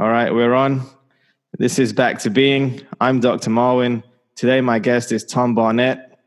[0.00, 0.80] All right, we're on.
[1.58, 2.80] This is Back to Being.
[3.02, 3.50] I'm Dr.
[3.50, 4.02] Marwin.
[4.34, 6.18] Today, my guest is Tom Barnett.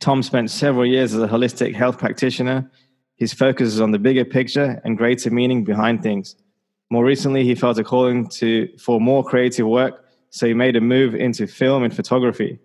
[0.00, 2.68] Tom spent several years as a holistic health practitioner.
[3.14, 6.34] His focus is on the bigger picture and greater meaning behind things.
[6.90, 10.80] More recently, he felt a calling to for more creative work, so he made a
[10.80, 12.58] move into film and photography.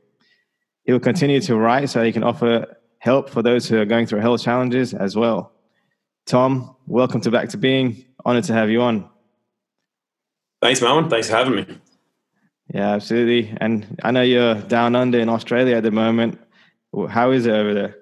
[0.84, 4.08] He will continue to write so he can offer help for those who are going
[4.08, 5.52] through health challenges as well.
[6.26, 8.04] Tom, welcome to Back to Being.
[8.26, 9.08] Honored to have you on.
[10.62, 11.10] Thanks, Marwin.
[11.10, 11.65] Thanks for having me.
[12.74, 13.56] Yeah, absolutely.
[13.60, 16.39] And I know you're down under in Australia at the moment.
[17.10, 17.96] How is it over there?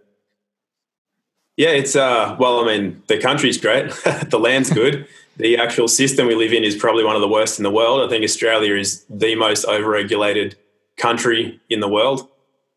[1.55, 3.91] Yeah, it's uh well, I mean, the country's great.
[4.30, 5.08] the land's good.
[5.38, 8.02] the actual system we live in is probably one of the worst in the world.
[8.02, 10.55] I think Australia is the most overregulated
[10.98, 12.27] country in the world.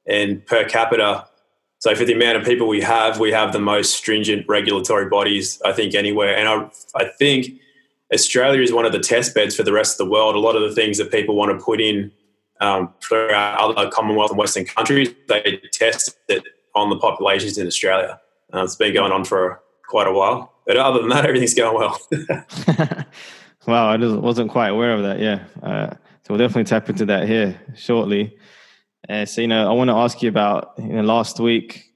[0.06, 1.26] And per capita,
[1.78, 5.60] so for the amount of people we have, we have the most stringent regulatory bodies,
[5.64, 6.36] I think, anywhere.
[6.36, 7.60] And I, I think
[8.12, 10.34] Australia is one of the test beds for the rest of the world.
[10.34, 12.10] A lot of the things that people want to put in
[12.60, 16.44] um, throughout other Commonwealth and Western countries, they test it
[16.74, 18.20] on the populations in Australia.
[18.52, 20.52] Uh, it's been going on for quite a while.
[20.66, 21.98] But other than that, everything's going well.
[23.66, 25.18] wow, I wasn't quite aware of that.
[25.18, 25.44] Yeah.
[25.62, 25.90] Uh,
[26.22, 28.36] so we'll definitely tap into that here shortly.
[29.08, 31.92] Uh, so, you know, I want to ask you about, you know, last week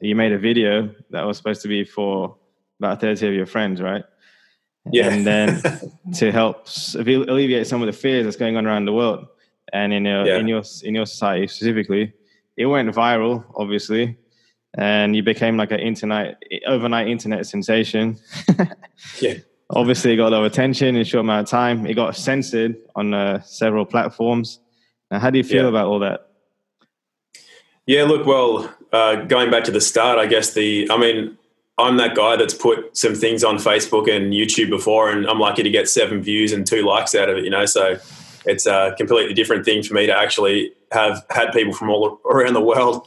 [0.00, 2.36] you made a video that was supposed to be for
[2.80, 4.04] about 30 of your friends, right?
[4.92, 5.08] Yeah.
[5.08, 5.62] And then
[6.14, 9.26] to help alleviate some of the fears that's going on around the world
[9.72, 10.38] and in your, yeah.
[10.38, 12.12] in your, in your society specifically,
[12.56, 14.16] it went viral, obviously,
[14.78, 18.16] and you became like an internet, overnight internet sensation.
[19.20, 19.34] yeah.
[19.70, 21.86] Obviously, it got a lot of attention in a short amount of time.
[21.86, 24.60] It got censored on uh, several platforms.
[25.10, 25.68] Now, how do you feel yeah.
[25.68, 26.28] about all that?
[27.86, 31.36] Yeah, look, well, uh, going back to the start, I guess the, I mean,
[31.78, 35.62] I'm that guy that's put some things on Facebook and YouTube before, and I'm lucky
[35.62, 37.66] to get seven views and two likes out of it, you know.
[37.66, 37.98] So
[38.46, 42.54] it's a completely different thing for me to actually have had people from all around
[42.54, 43.06] the world,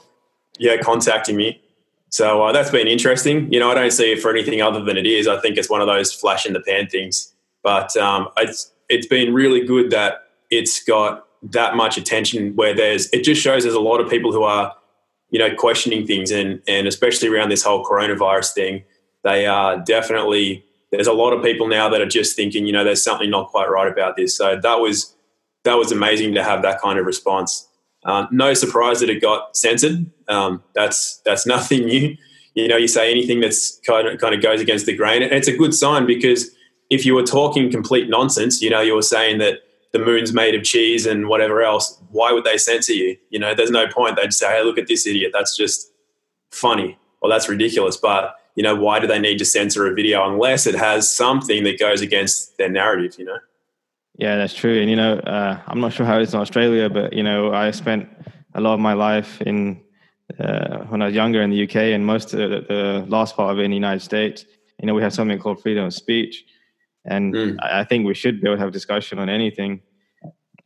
[0.59, 1.61] yeah, contacting me.
[2.09, 3.51] So uh, that's been interesting.
[3.51, 5.27] You know, I don't see it for anything other than it is.
[5.27, 7.33] I think it's one of those flash in the pan things.
[7.63, 13.09] But um, it's it's been really good that it's got that much attention where there's
[13.11, 14.75] it just shows there's a lot of people who are
[15.29, 16.31] you know questioning things.
[16.31, 18.83] And and especially around this whole coronavirus thing
[19.23, 22.83] they are definitely there's a lot of people now that are just thinking you know
[22.83, 24.35] there's something not quite right about this.
[24.35, 25.15] So that was
[25.63, 27.67] that was amazing to have that kind of response.
[28.05, 30.09] Um, no surprise that it got censored.
[30.27, 32.15] Um, that's that's nothing new.
[32.55, 35.31] You know you say anything that's kind of kind of goes against the grain and
[35.31, 36.49] it's a good sign because
[36.89, 39.59] if you were talking complete nonsense you know you were saying that
[39.91, 43.17] the moon's made of cheese and whatever else, why would they censor you?
[43.29, 44.15] You know, there's no point.
[44.15, 45.31] They'd say, hey, look at this idiot.
[45.33, 45.91] That's just
[46.51, 47.97] funny or that's ridiculous.
[47.97, 51.63] But, you know, why do they need to censor a video unless it has something
[51.63, 53.37] that goes against their narrative, you know?
[54.17, 54.81] Yeah, that's true.
[54.81, 57.53] And, you know, uh, I'm not sure how it is in Australia, but, you know,
[57.53, 58.09] I spent
[58.53, 59.81] a lot of my life in,
[60.39, 63.53] uh, when I was younger in the UK and most of the, the last part
[63.53, 64.45] of it in the United States.
[64.81, 66.45] You know, we have something called freedom of speech
[67.05, 67.57] and mm.
[67.61, 69.81] I think we should be able to have discussion on anything.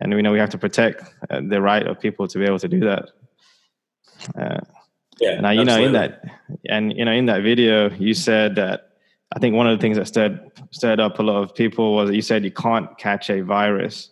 [0.03, 2.59] And we know we have to protect uh, the right of people to be able
[2.59, 3.09] to do that.
[4.37, 4.59] Uh,
[5.21, 5.39] yeah.
[5.39, 6.23] Now, you know, in that,
[6.69, 8.89] and you know, in that video, you said that
[9.33, 12.09] I think one of the things that stirred stirred up a lot of people was
[12.09, 14.09] that you said you can't catch a virus.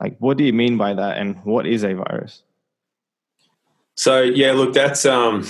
[0.00, 2.42] Like, what do you mean by that, and what is a virus?
[3.96, 5.44] So yeah, look, that's um,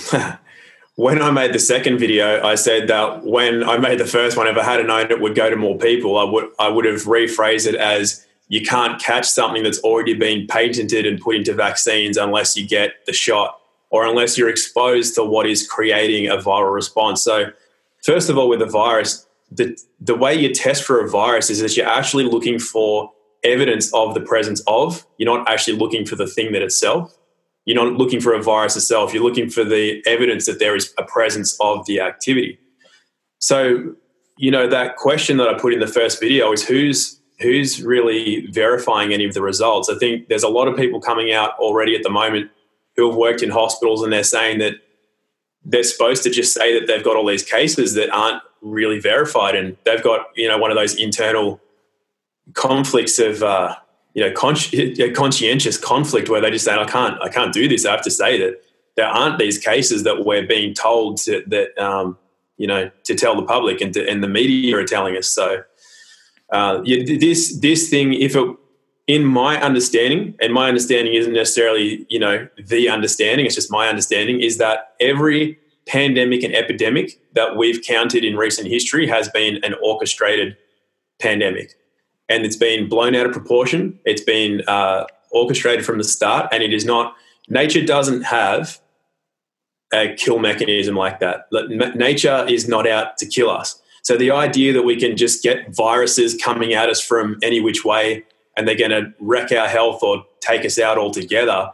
[0.95, 4.47] when I made the second video, I said that when I made the first one,
[4.47, 7.03] if I had known it would go to more people, I would I would have
[7.03, 12.17] rephrased it as you can't catch something that's already been patented and put into vaccines
[12.17, 13.59] unless you get the shot
[13.89, 17.23] or unless you're exposed to what is creating a viral response.
[17.23, 17.51] So,
[18.03, 21.61] first of all, with the virus, the, the way you test for a virus is
[21.61, 23.11] that you're actually looking for
[23.43, 27.17] evidence of the presence of, you're not actually looking for the thing that itself
[27.67, 30.93] you're not looking for a virus itself, you're looking for the evidence that there is
[30.97, 32.57] a presence of the activity.
[33.39, 33.93] So,
[34.37, 38.47] you know, that question that I put in the first video is who's who's really
[38.47, 39.89] verifying any of the results?
[39.89, 42.51] I think there's a lot of people coming out already at the moment
[42.95, 44.73] who have worked in hospitals and they're saying that
[45.63, 49.55] they're supposed to just say that they've got all these cases that aren't really verified
[49.55, 51.59] and they've got, you know, one of those internal
[52.53, 53.75] conflicts of uh,
[54.17, 54.55] you know, con-
[55.13, 57.85] conscientious conflict where they just say, I can't, I can't do this.
[57.85, 58.63] I have to say that
[58.95, 62.17] there aren't these cases that we're being told to, that, um,
[62.57, 65.27] you know, to tell the public and, to, and the media are telling us.
[65.27, 65.63] So,
[66.51, 68.55] uh, this, this thing, if it,
[69.07, 73.87] in my understanding, and my understanding isn't necessarily, you know, the understanding, it's just my
[73.87, 75.57] understanding, is that every
[75.87, 80.57] pandemic and epidemic that we've counted in recent history has been an orchestrated
[81.19, 81.77] pandemic
[82.29, 83.99] and it's been blown out of proportion.
[84.05, 87.15] It's been uh, orchestrated from the start, and it is not.
[87.49, 88.79] Nature doesn't have
[89.93, 91.47] a kill mechanism like that.
[91.95, 93.81] Nature is not out to kill us.
[94.07, 97.83] So the idea that we can just get viruses coming at us from any which
[97.83, 98.23] way
[98.55, 101.71] and they're going to wreck our health or take us out altogether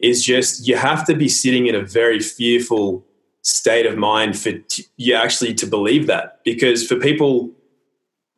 [0.00, 3.06] is just you have to be sitting in a very fearful
[3.42, 6.40] state of mind for t- you actually to believe that.
[6.44, 7.52] Because for people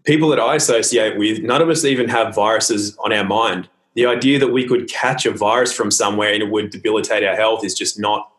[0.05, 3.67] people that I associate with none of us even have viruses on our mind.
[3.95, 7.35] The idea that we could catch a virus from somewhere and it would debilitate our
[7.35, 8.31] health is just not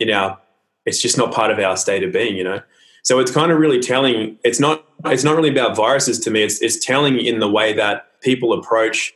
[0.00, 0.40] in our
[0.86, 2.60] it's just not part of our state of being you know
[3.04, 6.42] so it's kind of really telling it's not it's not really about viruses to me
[6.42, 9.12] it's it's telling in the way that people approach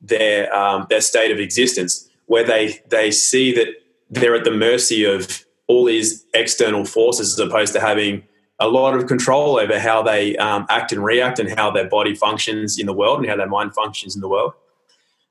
[0.00, 3.68] their um, their state of existence where they they see that
[4.10, 8.22] they're at the mercy of all these external forces as opposed to having
[8.58, 12.14] a lot of control over how they um, act and react and how their body
[12.14, 14.52] functions in the world and how their mind functions in the world.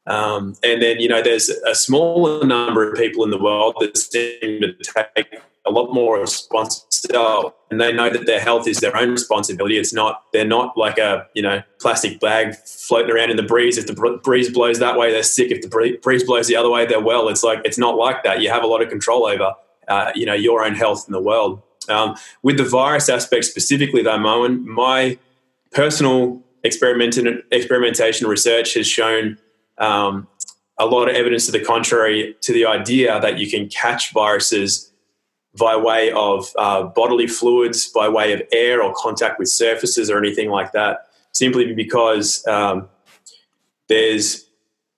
[0.06, 3.98] Um, and then, you know, there's a smaller number of people in the world that
[3.98, 4.74] seem to
[5.16, 9.78] take a lot more responsible and they know that their health is their own responsibility.
[9.78, 13.78] It's not, they're not like a, you know, plastic bag floating around in the breeze.
[13.78, 15.52] If the breeze blows that way, they're sick.
[15.52, 17.28] If the breeze blows the other way, they're well.
[17.28, 18.42] It's like, it's not like that.
[18.42, 19.54] You have a lot of control over,
[19.88, 21.62] uh, you know, your own health in the world.
[21.90, 25.18] Um, with the virus aspect specifically, though, Moen, my
[25.72, 29.38] personal experimentation research has shown
[29.78, 30.28] um,
[30.78, 34.92] a lot of evidence to the contrary to the idea that you can catch viruses
[35.58, 40.18] by way of uh, bodily fluids, by way of air or contact with surfaces or
[40.18, 42.88] anything like that, simply because um,
[43.88, 44.46] there's,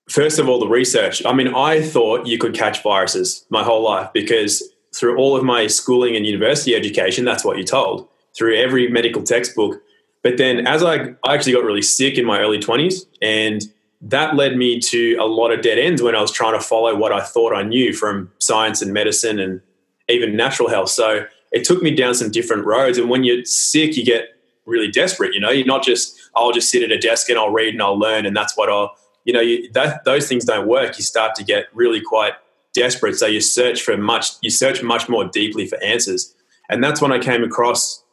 [0.10, 1.26] first of all, the research.
[1.26, 4.64] I mean, I thought you could catch viruses my whole life because
[4.94, 8.08] through all of my schooling and university education, that's what you're told
[8.38, 9.82] through every medical textbook.
[10.22, 13.62] But then as I, I actually got really sick in my early 20s and
[14.02, 16.96] that led me to a lot of dead ends when I was trying to follow
[16.96, 19.62] what I thought I knew from science and medicine and
[20.10, 20.90] even natural health.
[20.90, 22.98] So it took me down some different roads.
[22.98, 24.30] And when you're sick, you get
[24.66, 25.34] really desperate.
[25.34, 27.82] You know, you're not just I'll just sit at a desk and I'll read and
[27.82, 28.96] I'll learn, and that's what I'll.
[29.26, 30.98] You know, you, that those things don't work.
[30.98, 32.34] You start to get really quite
[32.74, 33.16] desperate.
[33.16, 34.32] So you search for much.
[34.42, 36.34] You search much more deeply for answers,
[36.70, 38.04] and that's when I came across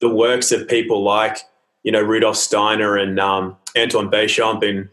[0.00, 1.38] the works of people like
[1.82, 4.88] you know Rudolf Steiner and um, Anton Béchamp and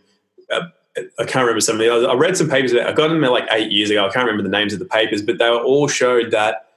[0.98, 2.10] I can't remember some of the.
[2.10, 2.72] I read some papers.
[2.72, 4.06] about, I got them like eight years ago.
[4.06, 6.68] I can't remember the names of the papers, but they all showed that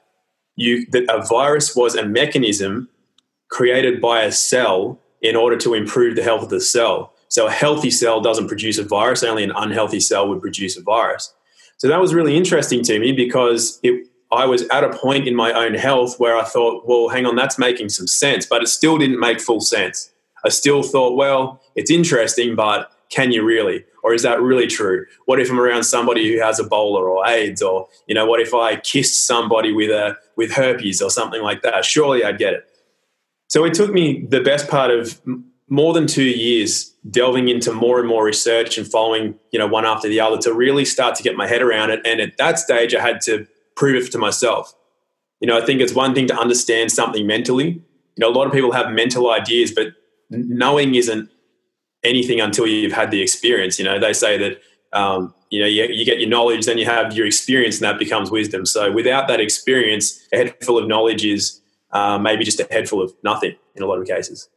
[0.56, 2.88] you that a virus was a mechanism
[3.50, 7.12] created by a cell in order to improve the health of the cell.
[7.28, 9.22] So a healthy cell doesn't produce a virus.
[9.22, 11.32] Only an unhealthy cell would produce a virus.
[11.78, 15.34] So that was really interesting to me because it, I was at a point in
[15.34, 18.68] my own health where I thought, well, hang on, that's making some sense, but it
[18.68, 20.12] still didn't make full sense.
[20.44, 23.84] I still thought, well, it's interesting, but can you really?
[24.02, 25.06] Or is that really true?
[25.26, 27.62] What if I'm around somebody who has Ebola or AIDS?
[27.62, 31.62] Or, you know, what if I kissed somebody with a with herpes or something like
[31.62, 31.84] that?
[31.84, 32.68] Surely I'd get it.
[33.48, 35.20] So it took me the best part of
[35.68, 39.84] more than two years delving into more and more research and following, you know, one
[39.84, 42.00] after the other to really start to get my head around it.
[42.04, 44.74] And at that stage, I had to prove it to myself.
[45.40, 47.68] You know, I think it's one thing to understand something mentally.
[47.68, 49.88] You know, a lot of people have mental ideas, but
[50.30, 51.28] knowing isn't
[52.04, 53.78] anything until you've had the experience.
[53.78, 54.60] You know, they say that
[54.93, 57.98] um, you know you, you, get your knowledge, then you have your experience, and that
[57.98, 58.67] becomes wisdom.
[58.67, 61.60] So without that experience, a head full of knowledge is
[61.93, 64.48] uh, maybe just a head full of nothing in a lot of cases.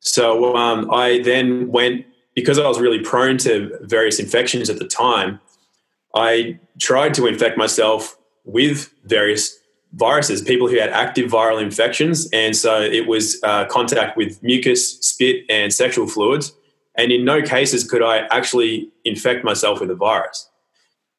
[0.00, 4.86] So um, I then went because I was really prone to various infections at the
[4.86, 5.40] time.
[6.14, 9.58] I tried to infect myself with various
[9.92, 12.28] viruses, people who had active viral infections.
[12.32, 16.52] And so it was uh, contact with mucus, spit, and sexual fluids.
[16.94, 20.48] And in no cases could I actually infect myself with a virus.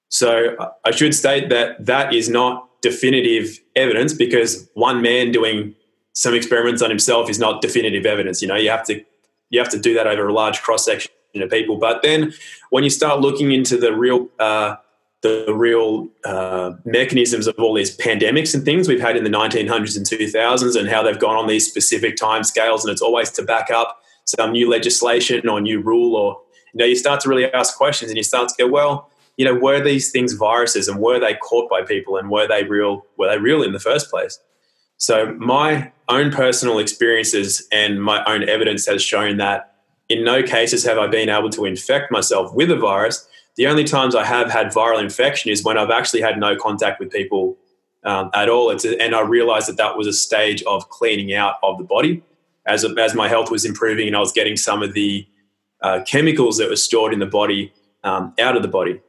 [0.09, 5.73] So I should state that that is not definitive evidence because one man doing
[6.13, 8.41] some experiments on himself is not definitive evidence.
[8.41, 9.03] You know, you have to
[9.49, 11.77] you have to do that over a large cross section of people.
[11.77, 12.33] But then
[12.69, 14.75] when you start looking into the real uh,
[15.21, 19.95] the real uh, mechanisms of all these pandemics and things we've had in the 1900s
[19.95, 23.41] and 2000s and how they've gone on these specific time scales and it's always to
[23.41, 26.39] back up some new legislation or new rule or
[26.73, 29.45] you know you start to really ask questions and you start to go well you
[29.45, 33.05] know were these things viruses and were they caught by people and were they real
[33.17, 34.39] were they real in the first place?
[34.97, 39.75] So my own personal experiences and my own evidence has shown that
[40.09, 43.27] in no cases have i been able to infect myself with a virus.
[43.55, 46.99] The only times i have had viral infection is when i've actually had no contact
[46.99, 47.57] with people
[48.05, 48.69] um, at all.
[48.69, 51.83] It's a, and i realized that that was a stage of cleaning out of the
[51.83, 52.21] body
[52.65, 55.27] as, as my health was improving and I was getting some of the
[55.81, 59.01] uh, chemicals that were stored in the body um, out of the body.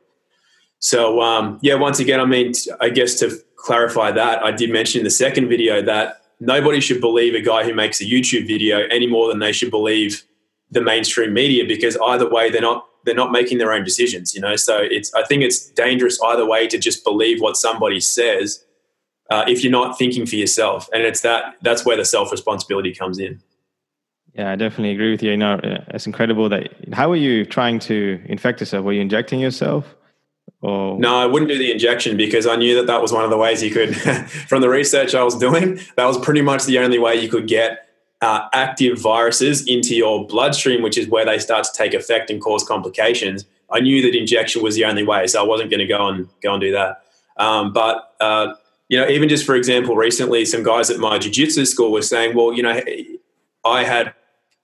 [0.81, 5.01] So um, yeah, once again, I mean, I guess to clarify that, I did mention
[5.01, 8.87] in the second video that nobody should believe a guy who makes a YouTube video
[8.91, 10.25] any more than they should believe
[10.71, 14.41] the mainstream media because either way they're not they're not making their own decisions you
[14.41, 14.57] know?
[14.57, 18.65] So it's i think it's dangerous either way to just believe what somebody says
[19.31, 20.89] uh, if you're not thinking for yourself.
[20.93, 23.41] And it's that that's where the self responsibility comes in
[24.35, 27.79] yeah i definitely agree with you you know it's incredible that how are you trying
[27.79, 29.95] to infect yourself were you injecting yourself
[30.65, 30.99] or?
[30.99, 33.37] No, I wouldn't do the injection because I knew that that was one of the
[33.37, 33.95] ways you could,
[34.49, 37.47] from the research I was doing, that was pretty much the only way you could
[37.47, 37.87] get
[38.23, 42.41] uh, active viruses into your bloodstream, which is where they start to take effect and
[42.41, 43.45] cause complications.
[43.71, 46.29] I knew that injection was the only way, so I wasn't going to go and
[46.43, 47.03] go and do that.
[47.37, 48.55] Um, but uh,
[48.89, 52.35] you know, even just for example, recently some guys at my jiu-jitsu school were saying,
[52.35, 52.81] "Well, you know,
[53.67, 54.15] I had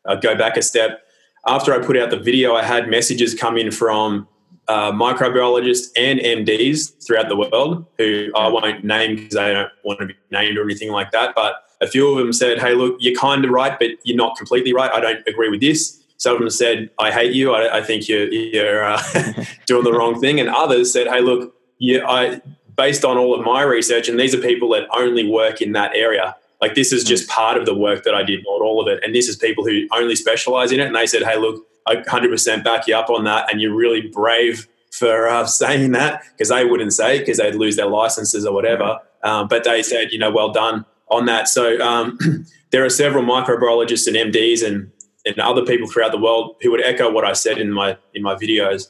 [0.06, 1.02] uh, go back a step
[1.46, 2.54] after I put out the video.
[2.54, 4.28] I had messages come in from
[4.68, 10.00] uh, microbiologists and MDs throughout the world who I won't name because they don't want
[10.00, 11.34] to be named or anything like that.
[11.34, 14.36] But a few of them said, "Hey, look, you're kind of right, but you're not
[14.36, 14.90] completely right.
[14.92, 17.52] I don't agree with this." Some of them said, "I hate you.
[17.52, 19.02] I, I think you're, you're uh,
[19.66, 22.40] doing the wrong thing," and others said, "Hey, look, I."
[22.76, 25.94] Based on all of my research, and these are people that only work in that
[25.94, 26.34] area.
[26.60, 29.02] Like this is just part of the work that I did, not all of it.
[29.02, 30.86] And this is people who only specialize in it.
[30.86, 33.50] And they said, "Hey, look, I 100% back you up on that.
[33.50, 37.76] And you're really brave for uh, saying that because they wouldn't say because they'd lose
[37.76, 38.98] their licenses or whatever.
[39.22, 41.48] Um, but they said, you know, well done on that.
[41.48, 42.18] So um,
[42.70, 44.90] there are several microbiologists and MDs and,
[45.26, 48.22] and other people throughout the world who would echo what I said in my in
[48.22, 48.88] my videos.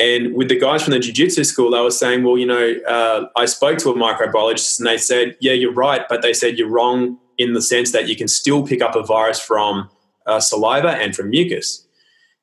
[0.00, 3.26] And with the guys from the jiu-jitsu school, they were saying, well, you know, uh,
[3.36, 6.70] I spoke to a microbiologist and they said, yeah, you're right, but they said you're
[6.70, 9.90] wrong in the sense that you can still pick up a virus from
[10.26, 11.86] uh, saliva and from mucus.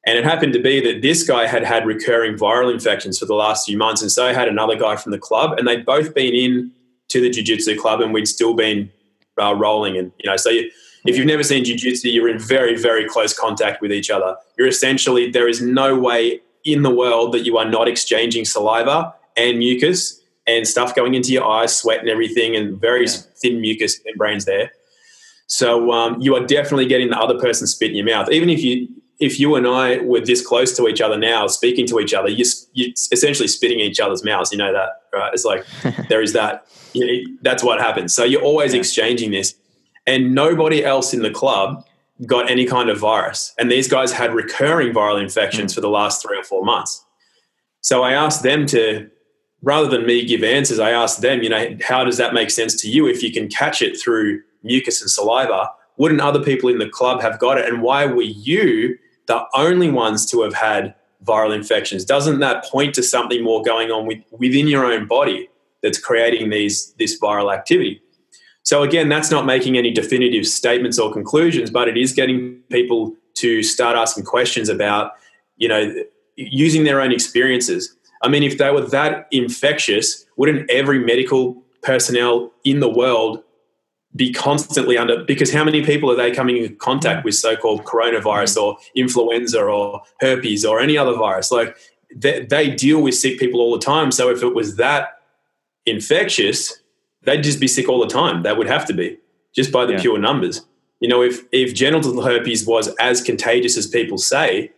[0.06, 3.34] And it happened to be that this guy had had recurring viral infections for the
[3.34, 4.04] last few months.
[4.04, 6.72] And so had another guy from the club, and they'd both been in
[7.10, 8.92] to the jiu-jitsu club and we'd still been
[9.42, 9.98] uh, rolling.
[9.98, 10.70] And, you know, so you,
[11.06, 14.36] if you've never seen jiu-jitsu, you're in very, very close contact with each other.
[14.58, 19.14] You're essentially, there is no way in the world that you are not exchanging saliva
[19.36, 23.18] and mucus and stuff going into your eyes, sweat and everything, and very yeah.
[23.36, 24.72] thin mucus membranes there.
[25.48, 28.30] So um, you are definitely getting the other person spit in your mouth.
[28.32, 28.88] Even if you
[29.20, 32.30] if you and I were this close to each other now, speaking to each other,
[32.30, 34.52] you, are essentially spitting in each other's mouths.
[34.52, 35.34] You know that, right?
[35.34, 35.66] It's like
[36.10, 36.66] there is that.
[36.94, 38.14] You know, that's what happens.
[38.14, 38.80] So you're always yeah.
[38.80, 39.56] exchanging this,
[40.06, 41.84] and nobody else in the club
[42.26, 43.54] got any kind of virus.
[43.60, 45.76] And these guys had recurring viral infections mm.
[45.76, 47.06] for the last three or four months.
[47.82, 49.10] So I asked them to,
[49.62, 52.80] rather than me give answers, I asked them, you know, how does that make sense
[52.82, 55.70] to you if you can catch it through mucus and saliva?
[55.98, 57.68] Wouldn't other people in the club have got it?
[57.72, 58.98] And why were you
[59.28, 62.06] the only ones to have had viral infections.
[62.06, 65.50] Doesn't that point to something more going on with, within your own body
[65.82, 68.02] that's creating these this viral activity?
[68.68, 73.16] So again, that's not making any definitive statements or conclusions, but it is getting people
[73.36, 75.14] to start asking questions about,
[75.56, 75.94] you know,
[76.36, 77.96] using their own experiences.
[78.24, 83.42] I mean, if they were that infectious, wouldn't every medical personnel in the world
[84.18, 88.58] be constantly under because how many people are they coming in contact with so-called coronavirus
[88.58, 88.66] mm-hmm.
[88.66, 91.54] or influenza or herpes or any other virus?
[91.54, 91.78] Like
[92.14, 94.12] they, they, deal with sick people all the time.
[94.12, 95.22] So if it was that
[95.86, 96.82] infectious
[97.28, 99.18] they'd just be sick all the time they would have to be
[99.56, 100.02] just by the yeah.
[100.02, 100.66] pure numbers
[101.00, 104.72] you know if if genital herpes was as contagious as people say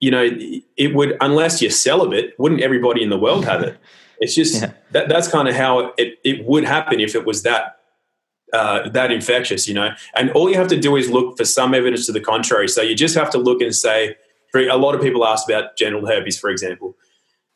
[0.00, 0.28] you know
[0.76, 3.78] it would unless you're celibate wouldn't everybody in the world have it
[4.18, 4.72] it's just yeah.
[4.90, 7.76] that, that's kind of how it, it would happen if it was that
[8.52, 9.90] uh, that infectious, you know.
[10.14, 12.68] And all you have to do is look for some evidence to the contrary.
[12.68, 14.16] So you just have to look and say,
[14.54, 16.96] a lot of people ask about genital herpes, for example.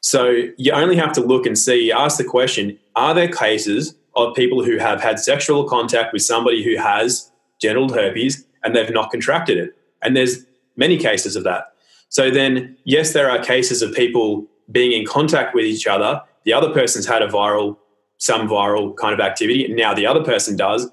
[0.02, 4.34] So you only have to look and see, ask the question, are there cases of
[4.34, 9.10] people who have had sexual contact with somebody who has genital herpes and they've not
[9.10, 9.76] contracted it?
[10.02, 10.44] And there's
[10.76, 11.74] many cases of that.
[12.08, 16.22] So then, yes, there are cases of people being in contact with each other.
[16.44, 17.76] The other person's had a viral
[18.20, 19.64] some viral kind of activity.
[19.64, 20.88] And now the other person does.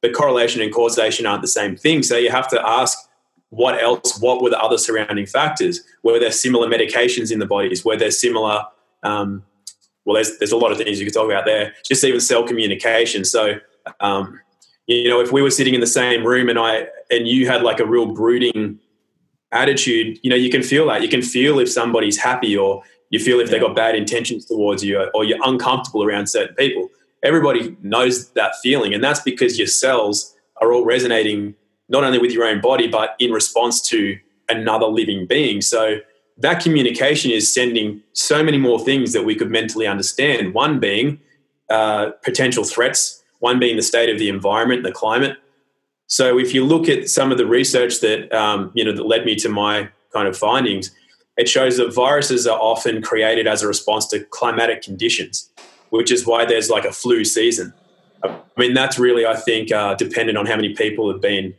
[0.00, 2.02] But correlation and causation aren't the same thing.
[2.02, 2.96] So you have to ask
[3.50, 5.80] what else, what were the other surrounding factors?
[6.02, 7.84] Were there similar medications in the bodies?
[7.84, 8.64] Were there similar,
[9.02, 9.42] um,
[10.08, 12.42] well, there's, there's a lot of things you could talk about there, just even cell
[12.42, 13.26] communication.
[13.26, 13.58] So,
[14.00, 14.40] um,
[14.86, 17.62] you know, if we were sitting in the same room and I, and you had
[17.62, 18.78] like a real brooding
[19.52, 21.02] attitude, you know, you can feel that.
[21.02, 23.52] You can feel if somebody's happy or you feel if yeah.
[23.52, 26.88] they've got bad intentions towards you or you're uncomfortable around certain people.
[27.22, 28.94] Everybody knows that feeling.
[28.94, 31.54] And that's because your cells are all resonating
[31.90, 35.60] not only with your own body, but in response to another living being.
[35.60, 35.98] So
[36.38, 40.54] that communication is sending so many more things that we could mentally understand.
[40.54, 41.20] One being
[41.68, 45.36] uh, potential threats, one being the state of the environment, the climate.
[46.06, 49.24] So if you look at some of the research that um, you know that led
[49.24, 50.90] me to my kind of findings,
[51.36, 55.50] it shows that viruses are often created as a response to climatic conditions,
[55.90, 57.74] which is why there's like a flu season.
[58.24, 61.54] I mean, that's really, I think, uh, dependent on how many people have been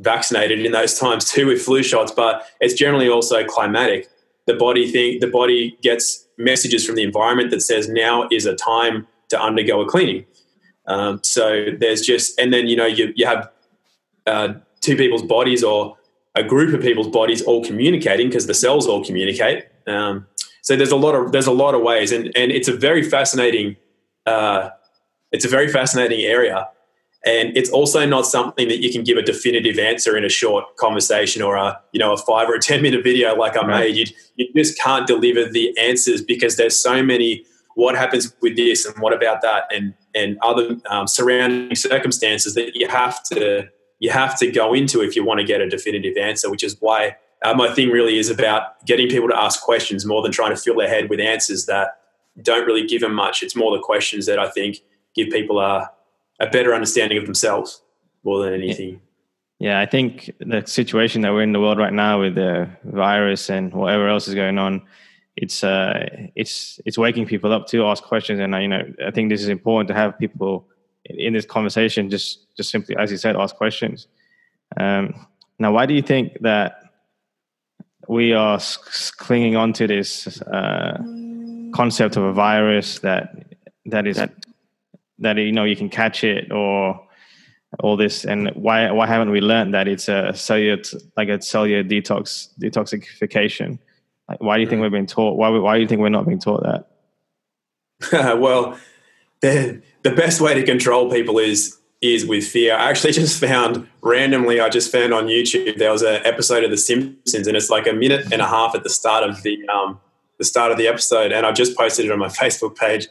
[0.00, 4.08] vaccinated in those times too with flu shots, but it's generally also climatic.
[4.46, 8.54] The body think the body gets messages from the environment that says now is a
[8.54, 10.26] time to undergo a cleaning.
[10.86, 13.50] Um, so there's just, and then you know you you have
[14.26, 15.96] uh, two people's bodies or
[16.34, 19.66] a group of people's bodies all communicating because the cells all communicate.
[19.86, 20.26] Um,
[20.62, 23.02] so there's a lot of there's a lot of ways, and and it's a very
[23.02, 23.76] fascinating
[24.26, 24.70] uh,
[25.32, 26.68] it's a very fascinating area,
[27.24, 30.76] and it's also not something that you can give a definitive answer in a short
[30.76, 33.80] conversation or a you know a five or a ten minute video like I right.
[33.80, 33.96] made.
[33.96, 37.44] You you just can't deliver the answers because there's so many.
[37.74, 42.74] What happens with this, and what about that, and and other um, surrounding circumstances that
[42.74, 46.16] you have to you have to go into if you want to get a definitive
[46.16, 50.04] answer, which is why uh, my thing really is about getting people to ask questions
[50.04, 51.98] more than trying to fill their head with answers that
[52.42, 53.42] don't really give them much.
[53.42, 54.78] It's more the questions that I think
[55.14, 55.90] give people a,
[56.42, 57.82] a better understanding of themselves
[58.24, 59.00] more than anything.
[59.58, 63.48] Yeah, I think the situation that we're in the world right now with the virus
[63.48, 64.82] and whatever else is going on,
[65.36, 69.30] it's uh, it's it's waking people up to ask questions, and you know, I think
[69.30, 70.66] this is important to have people
[71.04, 74.08] in this conversation just just simply as you said ask questions.
[74.76, 75.26] Um,
[75.58, 76.82] now why do you think that
[78.08, 78.58] we are
[79.18, 80.98] clinging on to this uh,
[81.72, 83.46] concept of a virus that
[83.86, 84.20] that is
[85.22, 87.06] that, you know you can catch it or
[87.80, 90.82] all this and why why haven't we learned that it's a cellular
[91.16, 93.78] like a cellular detox detoxification
[94.28, 96.26] like why do you think we're being taught why why do you think we're not
[96.26, 98.78] being taught that well
[99.40, 102.74] the the best way to control people is is with fear.
[102.74, 106.70] I actually just found randomly, I just found on YouTube there was an episode of
[106.70, 109.58] The Simpsons, and it's like a minute and a half at the start of the
[109.68, 110.00] um,
[110.38, 113.06] the start of the episode, and I just posted it on my Facebook page.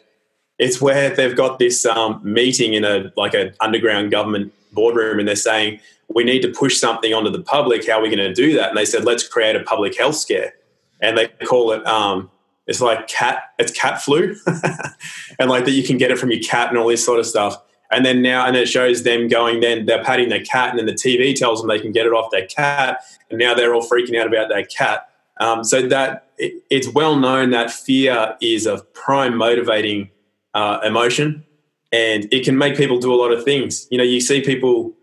[0.62, 5.28] It's where they've got this um, meeting in a like an underground government boardroom, and
[5.28, 5.80] they're saying
[6.14, 7.88] we need to push something onto the public.
[7.88, 8.70] How are we going to do that?
[8.70, 10.54] And they said let's create a public health scare,
[11.02, 12.30] and they call it um,
[12.68, 14.36] it's like cat, it's cat flu,
[15.40, 17.26] and like that you can get it from your cat and all this sort of
[17.26, 17.60] stuff.
[17.90, 19.62] And then now, and it shows them going.
[19.62, 22.14] Then they're patting their cat, and then the TV tells them they can get it
[22.14, 25.10] off their cat, and now they're all freaking out about their cat.
[25.40, 30.12] Um, so that it, it's well known that fear is a prime motivating
[30.54, 31.46] uh, emotion,
[31.92, 33.88] and it can make people do a lot of things.
[33.92, 34.94] You know, you see people.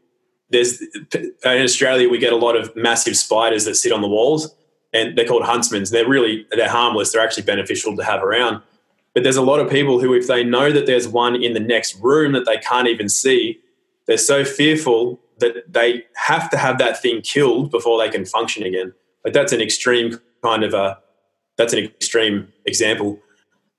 [0.51, 0.81] There's
[1.13, 4.55] in Australia, we get a lot of massive spiders that sit on the walls,
[4.95, 5.85] and they're called huntsmen.
[5.91, 7.13] They're really they're harmless.
[7.13, 8.63] They're actually beneficial to have around.
[9.15, 11.61] But there's a lot of people who, if they know that there's one in the
[11.61, 13.59] next room that they can't even see,
[14.07, 18.63] they're so fearful that they have to have that thing killed before they can function
[18.63, 18.93] again.
[19.25, 20.99] Like that's an extreme kind of a
[21.57, 23.19] that's an extreme example.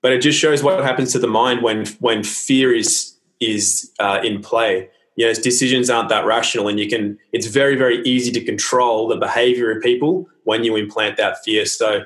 [0.02, 4.20] But it just shows what happens to the mind when when fear is is uh,
[4.22, 4.88] in play.
[5.16, 9.08] You know decisions aren't that rational and you can it's very very easy to control
[9.08, 11.66] the behavior of people when you implant that fear.
[11.66, 12.04] So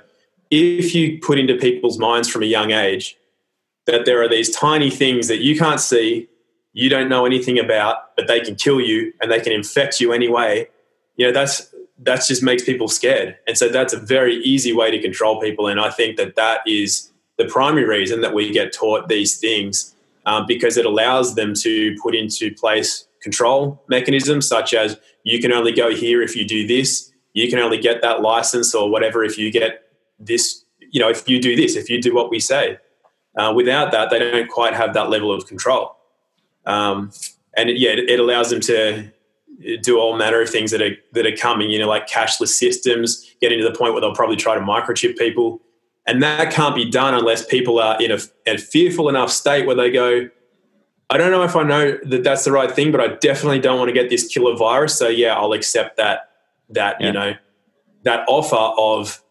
[0.50, 3.16] if you put into people's minds from a young age
[3.86, 6.28] that there are these tiny things that you can't see
[6.72, 10.12] you don't know anything about but they can kill you and they can infect you
[10.12, 10.68] anyway
[11.16, 13.36] you know that's that just makes people scared.
[13.46, 16.60] And so that's a very easy way to control people and i think that that
[16.66, 19.94] is the primary reason that we get taught these things
[20.26, 25.52] um, because it allows them to put into place control mechanisms such as you can
[25.52, 29.24] only go here if you do this, you can only get that license or whatever
[29.24, 29.82] if you get
[30.18, 32.78] this, you know, if you do this, if you do what we say.
[33.36, 35.96] Uh, without that, they don't quite have that level of control.
[36.66, 37.10] Um,
[37.56, 39.10] and it, yeah, it, it allows them to
[39.82, 41.70] do all manner of things that are that are coming.
[41.70, 45.16] You know, like cashless systems, getting to the point where they'll probably try to microchip
[45.16, 45.60] people.
[46.06, 49.76] And that can't be done unless people are in a, a fearful enough state where
[49.76, 50.28] they go,
[51.10, 53.78] I don't know if I know that that's the right thing, but I definitely don't
[53.78, 54.98] want to get this killer virus.
[54.98, 56.30] So yeah, I'll accept that
[56.70, 57.06] that yeah.
[57.06, 57.34] you know
[58.04, 59.22] that offer of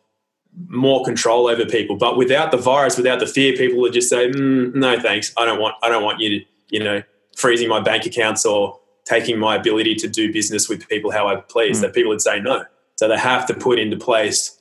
[0.68, 1.96] more control over people.
[1.96, 5.34] But without the virus, without the fear, people would just say, mm, "No, thanks.
[5.38, 5.76] I don't want.
[5.82, 7.02] I don't want you to you know
[7.36, 11.38] freezing my bank accounts or taking my ability to do business with people how I
[11.38, 11.82] please." Mm.
[11.82, 12.66] That people would say no.
[12.96, 14.60] So they have to put into place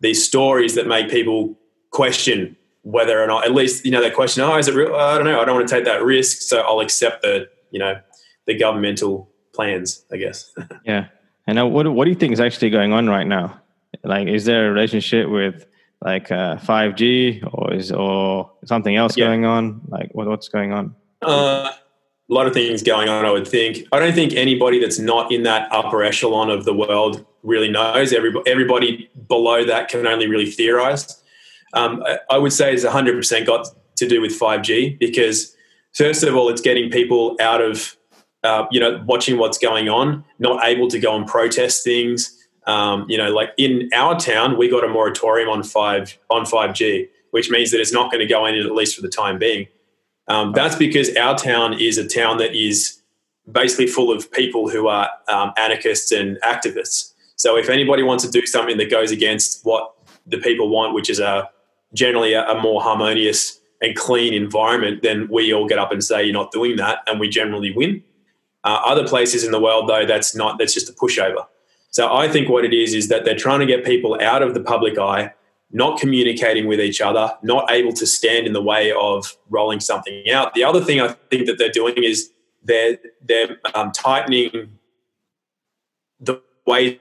[0.00, 1.58] these stories that make people
[1.90, 4.94] question whether or not, at least, you know, they question, oh, is it real?
[4.94, 5.40] I don't know.
[5.40, 6.40] I don't want to take that risk.
[6.42, 8.00] So I'll accept the, you know,
[8.46, 10.52] the governmental plans, I guess.
[10.84, 11.08] yeah.
[11.46, 13.60] And what, what do you think is actually going on right now?
[14.04, 15.66] Like, is there a relationship with
[16.02, 19.26] like uh, 5G or is or something else yeah.
[19.26, 19.80] going on?
[19.88, 20.94] Like, what, what's going on?
[21.20, 21.70] Uh,
[22.30, 23.24] a lot of things going on.
[23.24, 23.86] I would think.
[23.92, 28.12] I don't think anybody that's not in that upper echelon of the world really knows.
[28.12, 31.22] Everybody, everybody below that can only really theorize.
[31.74, 35.54] Um, I would say it's 100% got to do with 5G because
[35.92, 37.96] first of all, it's getting people out of
[38.44, 42.34] uh, you know watching what's going on, not able to go and protest things.
[42.66, 47.08] Um, you know, like in our town, we got a moratorium on five on 5G,
[47.30, 49.66] which means that it's not going to go in at least for the time being.
[50.28, 53.00] Um, that's because our town is a town that is
[53.50, 57.14] basically full of people who are um, anarchists and activists.
[57.38, 59.94] So if anybody wants to do something that goes against what
[60.26, 61.48] the people want, which is a
[61.94, 66.24] generally a, a more harmonious and clean environment, then we all get up and say
[66.24, 68.02] you're not doing that, and we generally win.
[68.64, 70.58] Uh, other places in the world, though, that's not.
[70.58, 71.46] That's just a pushover.
[71.90, 74.54] So I think what it is is that they're trying to get people out of
[74.54, 75.32] the public eye,
[75.70, 80.28] not communicating with each other, not able to stand in the way of rolling something
[80.28, 80.54] out.
[80.54, 82.30] The other thing I think that they're doing is
[82.64, 84.78] they're they're um, tightening
[86.18, 87.00] the way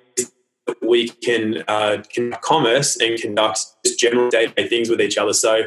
[0.81, 5.33] we can uh, conduct commerce and conduct just general day-to-day things with each other.
[5.33, 5.63] So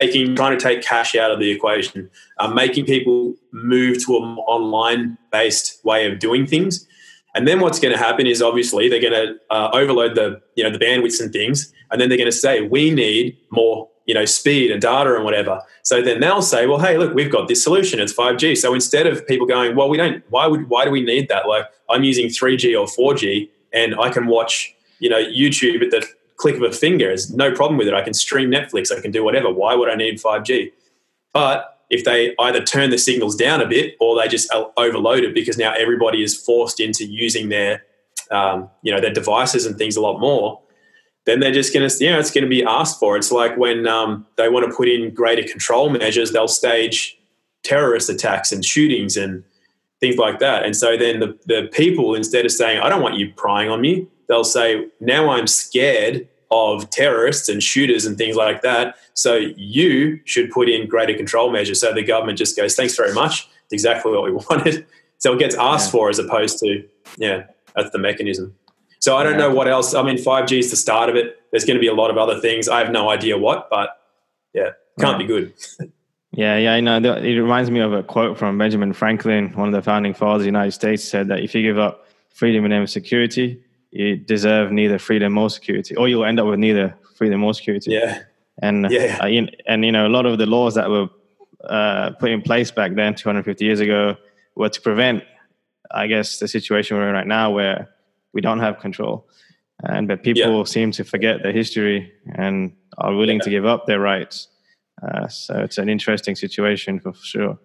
[0.00, 4.38] taking trying to take cash out of the equation, uh, making people move to an
[4.38, 6.86] online based way of doing things.
[7.34, 10.62] And then what's going to happen is obviously they're going to uh, overload the you
[10.62, 14.14] know the bandwidths and things, and then they're going to say we need more you
[14.14, 15.60] know speed and data and whatever.
[15.82, 17.98] So then they'll say, well, hey, look, we've got this solution.
[17.98, 18.54] It's five G.
[18.54, 20.22] So instead of people going, well, we don't.
[20.30, 21.48] Why would why do we need that?
[21.48, 25.82] Like I'm using three G or four G, and I can watch you know YouTube
[25.82, 26.06] at the
[26.36, 27.08] click of a finger.
[27.08, 27.94] There's no problem with it.
[27.94, 28.96] I can stream Netflix.
[28.96, 29.50] I can do whatever.
[29.50, 30.72] Why would I need five G?
[31.32, 35.34] But if they either turn the signals down a bit or they just overload it
[35.34, 37.84] because now everybody is forced into using their
[38.30, 40.60] um, you know their devices and things a lot more
[41.26, 43.56] then they're just going to you know it's going to be asked for it's like
[43.56, 47.18] when um, they want to put in greater control measures they'll stage
[47.62, 49.44] terrorist attacks and shootings and
[50.00, 53.16] things like that and so then the, the people instead of saying i don't want
[53.16, 58.36] you prying on me they'll say now i'm scared of terrorists and shooters and things
[58.36, 58.96] like that.
[59.14, 61.80] So you should put in greater control measures.
[61.80, 63.48] So the government just goes, thanks very much.
[63.64, 64.86] It's exactly what we wanted.
[65.18, 65.92] So it gets asked yeah.
[65.92, 66.86] for as opposed to,
[67.18, 68.54] yeah, that's the mechanism.
[69.00, 69.48] So I don't yeah.
[69.48, 69.94] know what else.
[69.94, 71.38] I mean, 5G is the start of it.
[71.50, 72.68] There's going to be a lot of other things.
[72.68, 73.90] I have no idea what, but
[74.54, 75.26] yeah, can't yeah.
[75.26, 75.54] be good.
[76.36, 76.98] yeah, yeah, I know.
[76.98, 80.40] It reminds me of a quote from Benjamin Franklin, one of the founding fathers of
[80.40, 84.16] the United States, said that if you give up freedom in name of security, you
[84.16, 87.92] deserve neither freedom or security, or you'll end up with neither freedom or security.
[87.92, 88.22] Yeah.
[88.60, 89.18] And yeah.
[89.20, 91.08] Uh, and you know a lot of the laws that were
[91.68, 94.16] uh, put in place back then, 250 years ago,
[94.56, 95.24] were to prevent,
[95.90, 97.88] I guess, the situation we're in right now, where
[98.32, 99.28] we don't have control,
[99.80, 100.64] and but people yeah.
[100.64, 103.44] seem to forget their history and are willing yeah.
[103.44, 104.48] to give up their rights.
[105.04, 107.58] Uh, so it's an interesting situation for sure.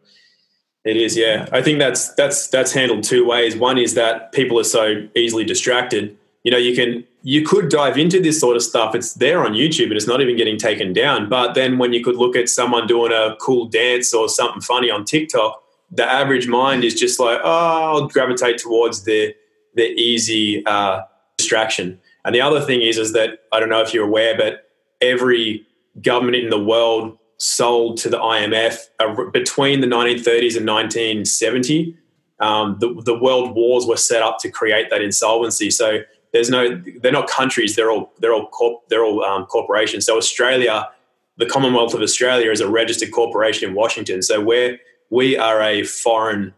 [0.85, 1.47] It is, yeah.
[1.51, 3.55] I think that's that's that's handled two ways.
[3.55, 6.17] One is that people are so easily distracted.
[6.43, 8.95] You know, you can you could dive into this sort of stuff.
[8.95, 11.27] It's there on YouTube and it's not even getting taken down.
[11.27, 14.89] But then when you could look at someone doing a cool dance or something funny
[14.89, 19.35] on TikTok, the average mind is just like, oh, I'll gravitate towards the
[19.75, 21.01] the easy uh,
[21.37, 21.99] distraction.
[22.23, 24.69] And the other thing is, is that I don't know if you're aware, but
[25.01, 25.67] every
[26.01, 31.97] government in the world sold to the IMF between the 1930s and 1970.
[32.39, 35.71] Um, the, the world wars were set up to create that insolvency.
[35.71, 35.99] So
[36.31, 37.75] there's no, they're not countries.
[37.75, 40.05] They're all they're all corp, they're all um, corporations.
[40.05, 40.89] So Australia,
[41.37, 44.21] the Commonwealth of Australia, is a registered corporation in Washington.
[44.21, 44.77] So we're
[45.09, 46.53] we are a foreign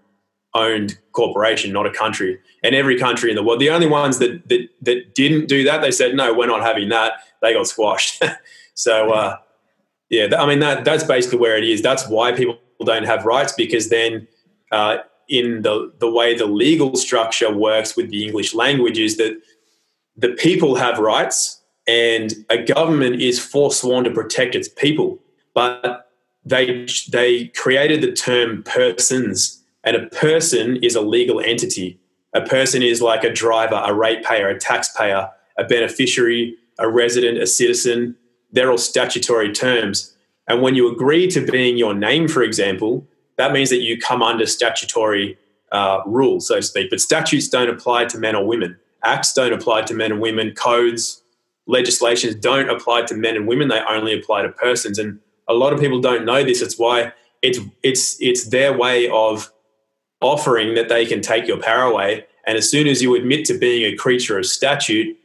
[0.54, 2.40] owned corporation, not a country.
[2.64, 5.82] And every country in the world, the only ones that that, that didn't do that,
[5.82, 7.14] they said no, we're not having that.
[7.42, 8.24] They got squashed.
[8.74, 9.14] so.
[9.14, 9.38] Uh,
[10.12, 11.82] yeah, I mean that that's basically where it is.
[11.82, 14.28] That's why people don't have rights because then
[14.72, 14.98] uh,
[15.30, 19.42] in the the way the legal structure works with the English language is that
[20.18, 25.18] the people have rights and a government is forsworn to protect its people,
[25.54, 26.10] but
[26.44, 31.98] they they created the term persons, and a person is a legal entity.
[32.34, 37.48] A person is like a driver, a ratepayer, a taxpayer, a beneficiary, a resident, a
[37.48, 38.16] citizen,
[38.52, 40.16] they're all statutory terms.
[40.48, 44.22] And when you agree to being your name, for example, that means that you come
[44.22, 45.38] under statutory
[45.72, 46.90] uh, rules, so to speak.
[46.90, 48.78] But statutes don't apply to men or women.
[49.04, 50.54] Acts don't apply to men and women.
[50.54, 51.24] Codes,
[51.66, 53.70] legislations don't apply to men and women.
[53.70, 55.00] They only apply to persons.
[55.00, 56.62] And a lot of people don't know this.
[56.62, 59.52] It's why it's it's it's their way of
[60.22, 62.26] offering that they can take your power away.
[62.46, 65.18] And as soon as you admit to being a creature of statute,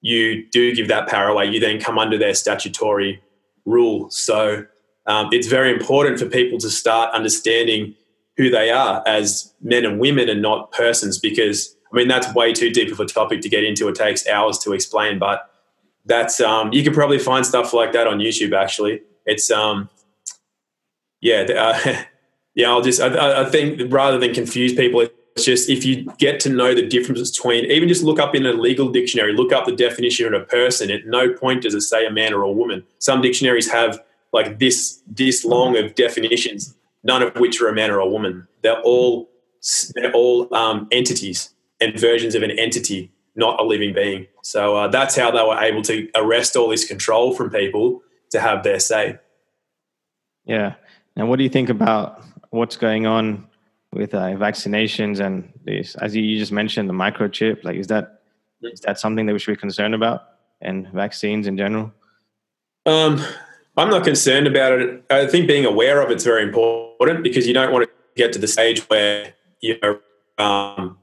[0.00, 3.22] you do give that power away, you then come under their statutory
[3.64, 4.10] rule.
[4.10, 4.64] So
[5.06, 7.94] um, it's very important for people to start understanding
[8.36, 12.52] who they are as men and women and not persons because I mean that's way
[12.52, 13.88] too deep of a topic to get into.
[13.88, 15.50] It takes hours to explain, but
[16.06, 18.54] that's um, you can probably find stuff like that on YouTube.
[18.54, 19.90] Actually, it's um,
[21.20, 22.02] yeah, uh,
[22.54, 22.70] yeah.
[22.70, 25.06] I'll just I, I think rather than confuse people,
[25.40, 28.44] it's just if you get to know the difference between even just look up in
[28.44, 30.90] a legal dictionary, look up the definition of a person.
[30.90, 32.84] At no point does it say a man or a woman.
[32.98, 33.98] Some dictionaries have
[34.32, 38.46] like this this long of definitions, none of which are a man or a woman.
[38.62, 39.30] They're all
[39.94, 44.26] they're all um, entities and versions of an entity, not a living being.
[44.42, 48.40] So uh, that's how they were able to arrest all this control from people to
[48.40, 49.18] have their say.
[50.44, 50.74] Yeah.
[51.16, 53.49] And what do you think about what's going on
[53.92, 55.94] with uh, vaccinations and this?
[55.96, 57.64] As you just mentioned, the microchip.
[57.64, 58.22] Like, is that
[58.62, 60.22] is that something that we should be concerned about,
[60.60, 61.92] and vaccines in general?
[62.86, 63.24] Um,
[63.76, 65.04] I'm not concerned about it.
[65.10, 68.38] I think being aware of it's very important because you don't want to get to
[68.38, 70.00] the stage where you know,
[70.38, 70.98] um,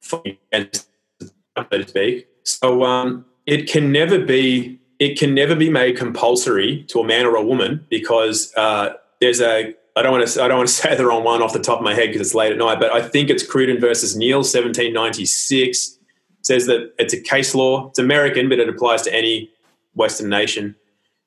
[0.00, 2.28] so to speak.
[2.44, 7.24] So um, it can never be it can never be made compulsory to a man
[7.24, 10.74] or a woman because uh, there's a I don't want to I don't want to
[10.82, 12.80] say the wrong one off the top of my head because it's late at night,
[12.80, 15.98] but I think it's Cruden versus Neale, 1796,
[16.42, 17.88] says that it's a case law.
[17.88, 19.50] It's American, but it applies to any
[19.94, 20.74] Western nation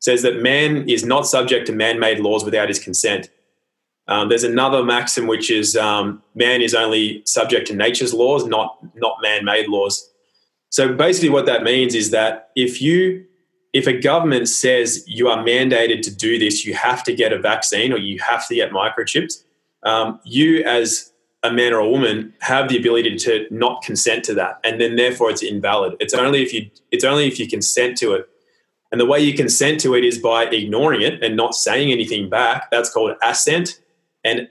[0.03, 3.29] says that man is not subject to man-made laws without his consent.
[4.09, 8.77] Um, there's another maxim which is um, man is only subject to nature's laws, not
[8.95, 10.11] not man-made laws.
[10.69, 13.25] So basically, what that means is that if you
[13.73, 17.39] if a government says you are mandated to do this, you have to get a
[17.39, 19.43] vaccine or you have to get microchipped.
[19.83, 24.33] Um, you as a man or a woman have the ability to not consent to
[24.35, 25.97] that, and then therefore it's invalid.
[25.99, 28.29] It's only if you it's only if you consent to it
[28.93, 32.29] and the way you consent to it is by ignoring it and not saying anything
[32.29, 32.69] back.
[32.69, 33.81] That's called assent.
[34.23, 34.47] And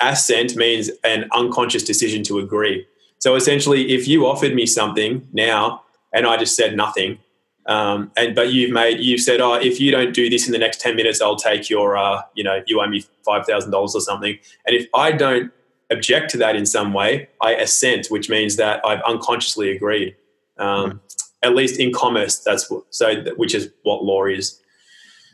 [0.00, 2.86] assent means an unconscious decision to agree.
[3.20, 7.18] So essentially, if you offered me something now and I just said nothing,
[7.66, 10.58] um, and but you've made you've said, oh, if you don't do this in the
[10.58, 13.94] next ten minutes, I'll take your, uh, you know, you owe me five thousand dollars
[13.94, 14.38] or something.
[14.66, 15.52] And if I don't
[15.90, 20.16] object to that in some way, I assent, which means that I've unconsciously agreed.
[20.58, 21.00] Um,
[21.42, 24.60] at least in commerce, that's what, so which is what law is.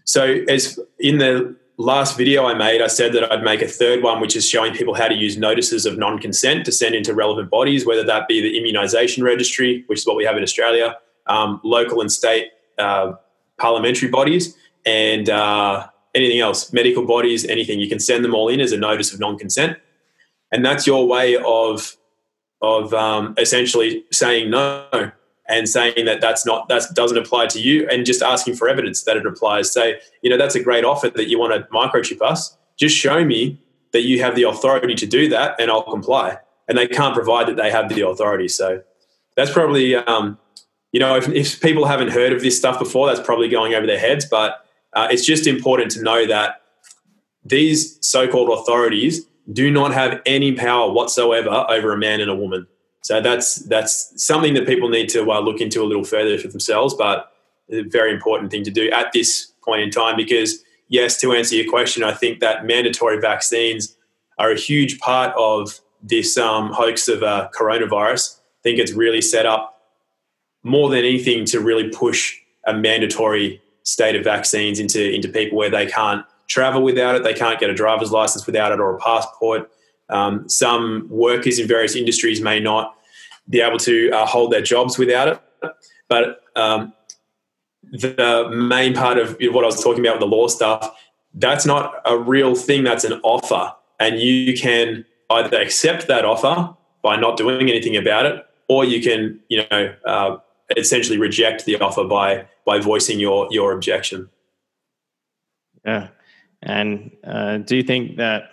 [0.05, 4.03] So as in the last video I made, I said that I'd make a third
[4.03, 7.51] one, which is showing people how to use notices of non-consent to send into relevant
[7.51, 11.61] bodies, whether that be the immunisation registry, which is what we have in Australia, um,
[11.65, 13.13] local and state uh,
[13.59, 17.81] parliamentary bodies, and uh, anything else, medical bodies, anything.
[17.81, 19.79] You can send them all in as a notice of non-consent,
[20.51, 21.97] and that's your way of
[22.61, 24.87] of um, essentially saying no
[25.49, 29.03] and saying that that's not that doesn't apply to you and just asking for evidence
[29.05, 29.73] that it applies.
[29.73, 32.57] Say you know that's a great offer that you want to microchip us.
[32.77, 33.59] Just show me
[33.93, 36.39] that you have the authority to do that and i'll comply.
[36.69, 38.49] And they can't provide that they have the authority.
[38.49, 38.83] So
[39.37, 40.39] that's probably um,
[40.93, 43.87] you know if, if, people haven't heard of this stuff before that's probably going over
[43.87, 46.63] their heads but uh, it's just important to know that
[47.45, 52.67] these so-called authorities do not have any power whatsoever over a man and a woman
[53.03, 56.49] so that's that's something that people need to uh, look into a little further for
[56.49, 57.33] themselves, but
[57.71, 61.57] a very important thing to do at this point in time because yes, to answer
[61.57, 63.97] your question, I think that mandatory vaccines
[64.39, 68.39] are a huge part of this um, hoax of uh, coronavirus.
[68.39, 69.72] I think it's really set up
[70.63, 75.71] more than anything to really push a mandatory state of vaccines into into people where
[75.71, 78.99] they can't travel without it, they can't get a driver's license without it or a
[78.99, 79.71] passport
[80.13, 82.97] um, some workers in various industries may not
[83.49, 85.41] be able to uh, hold their jobs without it.
[86.09, 86.93] But um,
[87.91, 90.95] the main part of what I was talking about with the law stuff,
[91.35, 93.73] that's not a real thing, that's an offer.
[93.99, 99.03] And you can either accept that offer by not doing anything about it, or you
[99.03, 100.37] can, you know, uh,
[100.77, 104.29] essentially reject the offer by by voicing your your objection.
[105.85, 106.09] Yeah,
[106.63, 108.51] and uh, do you think that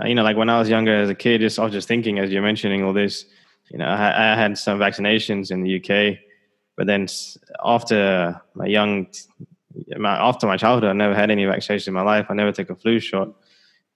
[0.00, 1.88] uh, you know, like when I was younger as a kid, just I was just
[1.88, 3.26] thinking as you're mentioning all this,
[3.70, 6.18] you know, I, I had some vaccinations in the UK,
[6.76, 7.06] but then
[7.64, 9.06] after my young,
[9.96, 12.26] my, after my childhood, I never had any vaccinations in my life.
[12.28, 13.28] I never took a flu shot.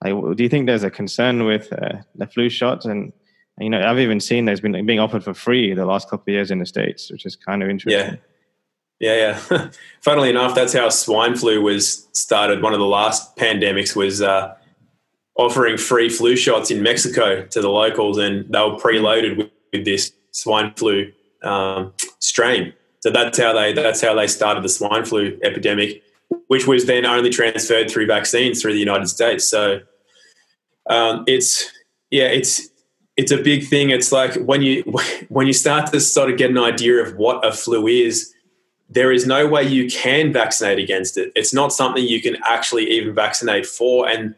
[0.02, 2.87] Like, do you think there's a concern with uh, the flu shots?
[2.87, 3.12] And
[3.60, 6.34] you know, I've even seen there's been being offered for free the last couple of
[6.34, 8.14] years in the states, which is kind of interesting.
[8.14, 8.16] Yeah.
[9.00, 9.70] Yeah, yeah.
[10.02, 12.62] Funnily enough, that's how swine flu was started.
[12.62, 14.56] One of the last pandemics was uh,
[15.36, 19.84] offering free flu shots in Mexico to the locals, and they were preloaded with, with
[19.84, 21.12] this swine flu
[21.44, 22.74] um, strain.
[23.00, 26.02] So that's how they that's how they started the swine flu epidemic,
[26.48, 29.48] which was then only transferred through vaccines through the United States.
[29.48, 29.80] So
[30.90, 31.70] um, it's
[32.10, 32.68] yeah, it's
[33.18, 33.90] it's a big thing.
[33.90, 34.83] It's like when you
[35.28, 38.33] when you start to sort of get an idea of what a flu is,
[38.88, 41.31] there is no way you can vaccinate against it.
[41.35, 44.35] It's not something you can actually even vaccinate for, and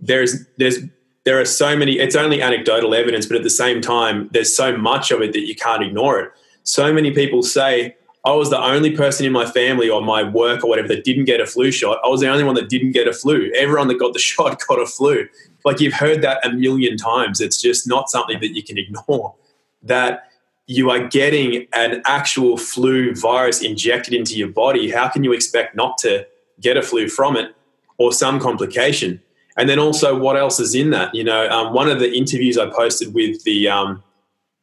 [0.00, 0.78] there's there's
[1.24, 1.98] there are so many.
[1.98, 5.46] It's only anecdotal evidence, but at the same time, there's so much of it that
[5.46, 6.32] you can't ignore it
[6.64, 10.62] so many people say, I was the only person in my family or my work
[10.62, 11.98] or whatever that didn't get a flu shot.
[12.04, 13.50] I was the only one that didn't get a flu.
[13.56, 15.26] Everyone that got the shot got a flu.
[15.64, 17.40] Like you've heard that a million times.
[17.40, 19.34] It's just not something that you can ignore.
[19.82, 20.28] That
[20.66, 24.90] you are getting an actual flu virus injected into your body.
[24.90, 26.26] How can you expect not to
[26.60, 27.54] get a flu from it
[27.98, 29.20] or some complication?
[29.56, 31.14] And then also, what else is in that?
[31.14, 34.02] You know, um, one of the interviews I posted with the um,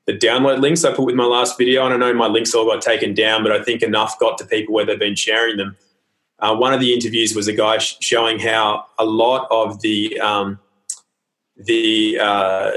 [0.10, 1.84] the download links I put with my last video.
[1.84, 4.74] I know my links all got taken down, but I think enough got to people
[4.74, 5.78] where they've been sharing them.
[6.40, 10.20] Uh, one of the interviews was a guy sh- showing how a lot of the
[10.20, 10.58] um,
[11.58, 12.72] the uh,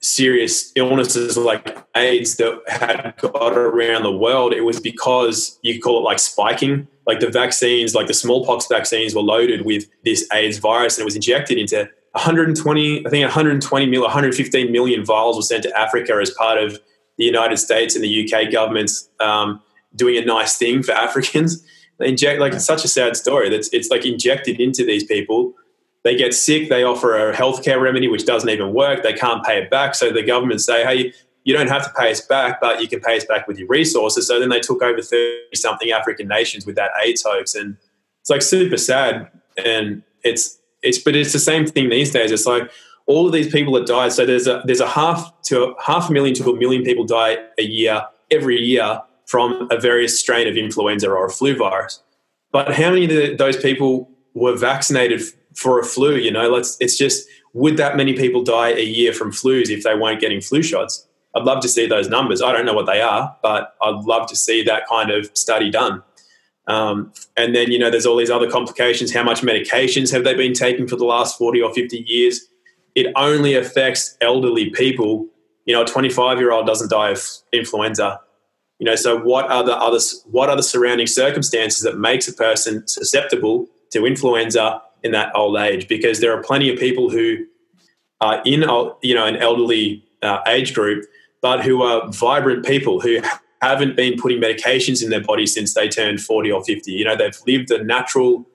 [0.00, 5.98] serious illnesses like AIDS that had got around the world, it was because you call
[5.98, 6.88] it like spiking.
[7.06, 11.04] Like the vaccines, like the smallpox vaccines, were loaded with this AIDS virus, and it
[11.04, 16.18] was injected into 120, I think 120 million, 115 million vials were sent to Africa
[16.20, 16.80] as part of
[17.18, 19.60] the United States and the UK governments um,
[19.94, 21.64] doing a nice thing for Africans.
[21.98, 23.50] They inject like it's such a sad story.
[23.50, 25.52] That's it's like injected into these people.
[26.04, 26.68] They get sick.
[26.68, 29.02] They offer a healthcare remedy which doesn't even work.
[29.02, 29.96] They can't pay it back.
[29.96, 33.00] So the government say, "Hey, you don't have to pay us back, but you can
[33.00, 36.64] pay us back with your resources." So then they took over thirty something African nations
[36.64, 37.76] with that AIDS hoax, and
[38.20, 39.28] it's like super sad.
[39.64, 42.30] And it's it's but it's the same thing these days.
[42.30, 42.70] It's like
[43.06, 44.08] all of these people that die.
[44.08, 47.04] So there's a there's a half to a, half a million to a million people
[47.04, 52.02] die a year every year from a various strain of influenza or a flu virus.
[52.52, 55.22] But how many of those people were vaccinated
[55.54, 56.16] for a flu?
[56.16, 59.82] You know, let's it's just would that many people die a year from flus if
[59.84, 61.06] they weren't getting flu shots?
[61.34, 62.40] I'd love to see those numbers.
[62.42, 65.70] I don't know what they are, but I'd love to see that kind of study
[65.70, 66.02] done.
[66.68, 69.12] Um, and then, you know, there's all these other complications.
[69.12, 72.46] How much medications have they been taking for the last 40 or 50 years?
[72.94, 75.26] It only affects elderly people.
[75.64, 78.20] You know, a 25 year old doesn't die of influenza.
[78.78, 82.32] You know, so what are the other what are the surrounding circumstances that makes a
[82.32, 85.88] person susceptible to influenza in that old age?
[85.88, 87.44] Because there are plenty of people who
[88.20, 88.64] are in,
[89.02, 91.06] you know, an elderly uh, age group,
[91.40, 93.20] but who are vibrant people who
[93.60, 96.92] haven't been putting medications in their body since they turned 40 or 50.
[96.92, 98.46] You know, they've lived a natural,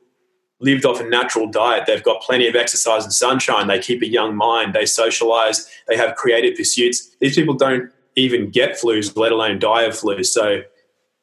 [0.60, 1.86] lived off a natural diet.
[1.88, 3.68] They've got plenty of exercise and sunshine.
[3.68, 4.74] They keep a young mind.
[4.74, 5.70] They socialize.
[5.88, 7.16] They have creative pursuits.
[7.20, 10.28] These people don't even get flus, let alone die of flus.
[10.28, 10.62] So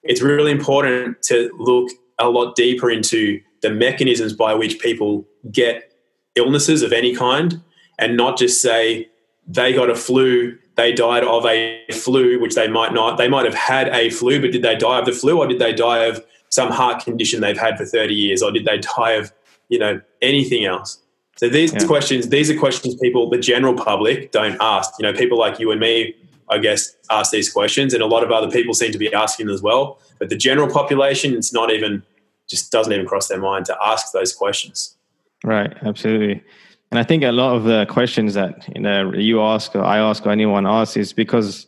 [0.03, 5.93] it's really important to look a lot deeper into the mechanisms by which people get
[6.35, 7.63] illnesses of any kind
[7.99, 9.09] and not just say
[9.47, 13.19] they got a flu they died of a flu, which they might not.
[13.19, 15.59] They might have had a flu, but did they die of the flu, or did
[15.59, 19.13] they die of some heart condition they've had for thirty years, or did they die
[19.13, 19.33] of
[19.69, 20.99] you know anything else?
[21.37, 21.87] So these yeah.
[21.87, 24.91] questions, these are questions people, the general public, don't ask.
[24.99, 26.15] You know, people like you and me,
[26.49, 29.47] I guess, ask these questions, and a lot of other people seem to be asking
[29.47, 29.99] them as well.
[30.19, 32.03] But the general population, it's not even,
[32.47, 34.97] just doesn't even cross their mind to ask those questions.
[35.43, 35.73] Right.
[35.83, 36.43] Absolutely.
[36.91, 39.99] And I think a lot of the questions that you know you ask or I
[39.99, 41.67] ask or anyone asks is because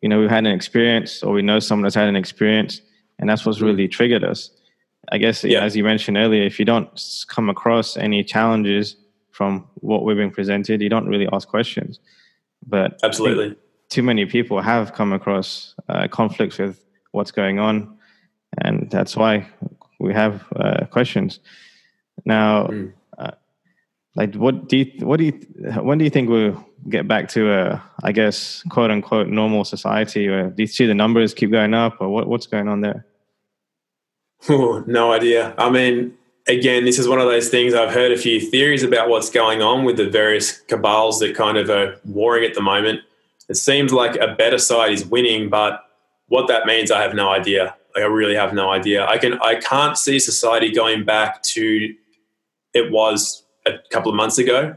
[0.00, 2.80] you know we've had an experience or we know someone that's had an experience,
[3.18, 4.50] and that's what's really triggered us.
[5.10, 5.62] I guess yeah.
[5.62, 6.88] as you mentioned earlier, if you don't
[7.28, 8.96] come across any challenges
[9.30, 12.00] from what we've been presented, you don't really ask questions.
[12.66, 13.56] But absolutely,
[13.90, 17.98] too many people have come across uh, conflicts with what's going on,
[18.62, 19.46] and that's why
[20.00, 21.40] we have uh, questions.
[22.24, 22.68] Now.
[22.68, 22.92] Mm
[24.14, 25.32] like what do you what do you
[25.82, 30.28] when do you think we'll get back to a i guess quote unquote normal society?
[30.28, 33.06] Or do you see the numbers keep going up or what, what's going on there?
[34.48, 35.54] Oh, no idea.
[35.56, 36.14] I mean
[36.48, 39.62] again this is one of those things i've heard a few theories about what's going
[39.62, 43.00] on with the various cabals that kind of are warring at the moment.
[43.48, 45.86] It seems like a better side is winning but
[46.26, 47.74] what that means i have no idea.
[47.94, 49.06] Like i really have no idea.
[49.06, 51.94] I can i can't see society going back to
[52.74, 54.76] it was a couple of months ago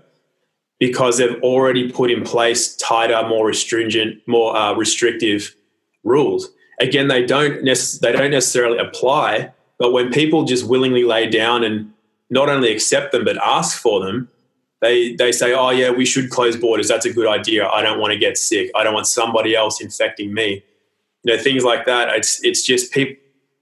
[0.79, 5.55] because they've already put in place tighter, more restringent, more uh, restrictive
[6.03, 6.49] rules.
[6.79, 11.63] Again, they don't necess- they don't necessarily apply, but when people just willingly lay down
[11.63, 11.91] and
[12.29, 14.29] not only accept them but ask for them,
[14.81, 16.89] they they say, "Oh yeah, we should close borders.
[16.89, 17.67] That's a good idea.
[17.67, 18.69] I don't want to get sick.
[18.75, 20.63] I don't want somebody else infecting me."
[21.23, 22.09] You know, things like that.
[22.09, 23.15] It's it's just people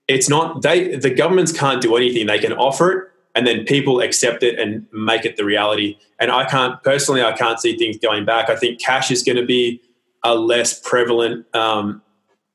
[0.07, 2.27] it's not they the governments can't do anything.
[2.27, 5.97] They can offer it and then people accept it and make it the reality.
[6.19, 8.49] And I can't personally, I can't see things going back.
[8.49, 9.81] I think cash is going to be
[10.23, 12.01] a less prevalent, um,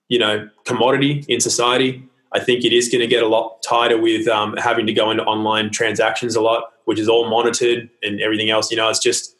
[0.09, 2.03] you know, commodity in society.
[2.33, 5.11] I think it is going to get a lot tighter with um, having to go
[5.11, 8.71] into online transactions a lot, which is all monitored and everything else.
[8.71, 9.35] You know, it's just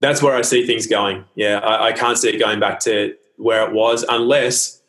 [0.00, 1.24] that's where I see things going.
[1.34, 4.82] Yeah, I, I can't see it going back to where it was unless,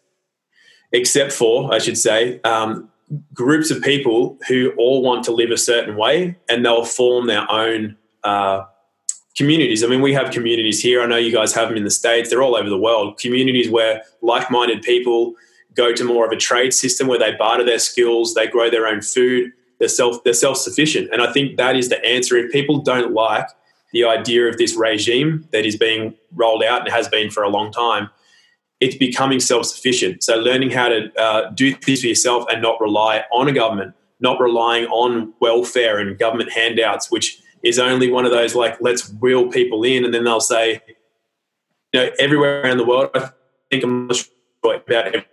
[0.92, 2.90] except for, I should say, um,
[3.34, 7.50] groups of people who all want to live a certain way and they'll form their
[7.52, 8.64] own uh,
[9.38, 9.84] communities.
[9.84, 11.02] I mean, we have communities here.
[11.02, 12.30] I know you guys have them in the States.
[12.30, 13.20] They're all over the world.
[13.20, 15.36] Communities where like minded people
[15.76, 18.88] go to more of a trade system where they barter their skills, they grow their
[18.88, 21.10] own food, they're self they're self sufficient.
[21.12, 22.38] And I think that is the answer.
[22.38, 23.48] If people don't like
[23.92, 27.50] the idea of this regime that is being rolled out and has been for a
[27.50, 28.10] long time,
[28.86, 30.24] it's becoming self sufficient.
[30.24, 33.96] So learning how to uh, do things for yourself and not rely on a government,
[34.20, 39.12] not relying on welfare and government handouts, which is only one of those like let's
[39.20, 40.82] reel people in, and then they'll say,
[41.94, 43.10] you know, everywhere around the world.
[43.16, 43.32] I
[43.72, 45.26] think I'm not sure about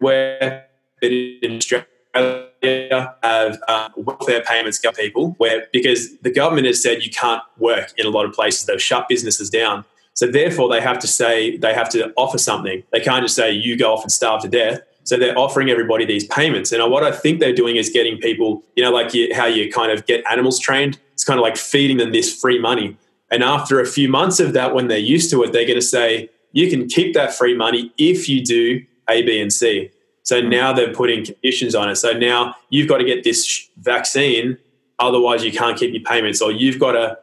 [0.00, 0.66] everywhere,
[1.02, 7.10] in Australia have uh, welfare payments go people where because the government has said you
[7.10, 8.64] can't work in a lot of places.
[8.64, 9.84] They've shut businesses down.
[10.14, 12.82] So therefore, they have to say they have to offer something.
[12.92, 14.80] They can't just say you go off and starve to death.
[15.02, 16.72] So they're offering everybody these payments.
[16.72, 19.70] And what I think they're doing is getting people, you know, like you, how you
[19.70, 20.98] kind of get animals trained.
[21.12, 22.96] It's kind of like feeding them this free money.
[23.30, 25.82] And after a few months of that, when they're used to it, they're going to
[25.82, 29.90] say, you can keep that free money if you do A, B, and C.
[30.22, 30.48] So hmm.
[30.48, 31.96] now they're putting conditions on it.
[31.96, 34.56] So now you've got to get this vaccine,
[34.98, 37.18] otherwise you can't keep your payments, or you've got to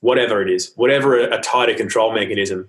[0.00, 2.68] whatever it is, whatever a, a tighter control mechanism.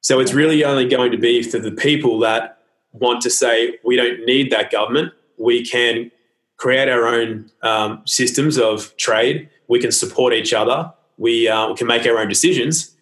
[0.00, 2.58] So it's really only going to be for the people that
[2.92, 5.12] want to say we don't need that government.
[5.38, 6.10] We can
[6.56, 9.48] create our own um, systems of trade.
[9.68, 10.92] We can support each other.
[11.16, 12.94] We uh, can make our own decisions.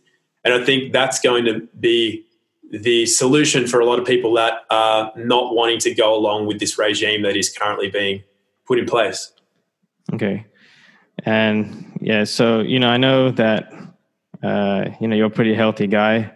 [0.44, 2.24] And I think that's going to be
[2.70, 6.58] the solution for a lot of people that are not wanting to go along with
[6.58, 8.22] this regime that is currently being
[8.66, 9.32] put in place.
[10.14, 10.46] Okay.
[11.24, 13.72] And yeah, so you know, I know that
[14.42, 16.32] uh, you know you're a pretty healthy guy,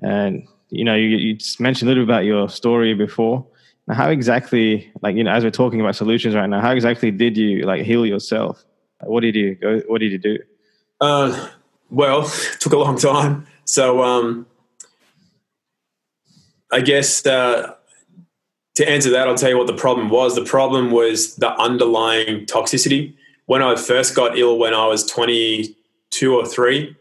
[0.00, 3.44] and you know you, you mentioned a little bit about your story before.
[3.88, 7.10] Now, how exactly, like you know, as we're talking about solutions right now, how exactly
[7.10, 8.64] did you like heal yourself?
[9.00, 9.80] Like, what did you go?
[9.88, 10.38] What did you do?
[11.00, 11.48] Uh,
[11.90, 12.22] well,
[12.60, 13.44] took a long time.
[13.64, 14.46] So, um,
[16.70, 17.74] I guess uh,
[18.76, 20.36] to answer that, I'll tell you what the problem was.
[20.36, 23.14] The problem was the underlying toxicity
[23.46, 26.96] when I first got ill when I was 22 or 3,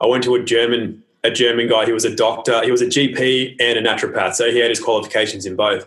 [0.00, 1.84] I went to a German a German guy.
[1.84, 2.62] He was a doctor.
[2.64, 4.34] He was a GP and a naturopath.
[4.34, 5.86] So he had his qualifications in both.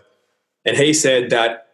[0.64, 1.66] And he said that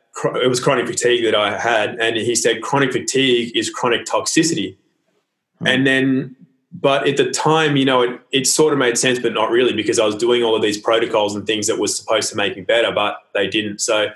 [0.42, 1.96] it was chronic fatigue that I had.
[2.00, 4.76] And he said chronic fatigue is chronic toxicity.
[4.76, 5.66] Mm-hmm.
[5.66, 6.36] And then,
[6.72, 9.74] but at the time, you know, it, it sort of made sense, but not really
[9.74, 12.56] because I was doing all of these protocols and things that was supposed to make
[12.56, 13.80] me better, but they didn't.
[13.80, 14.08] So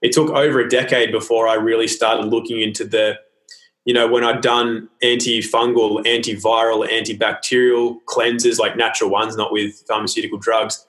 [0.00, 3.18] it took over a decade before I really started looking into the
[3.84, 10.38] you know, when I'd done antifungal, antiviral, antibacterial cleanses, like natural ones, not with pharmaceutical
[10.38, 10.86] drugs,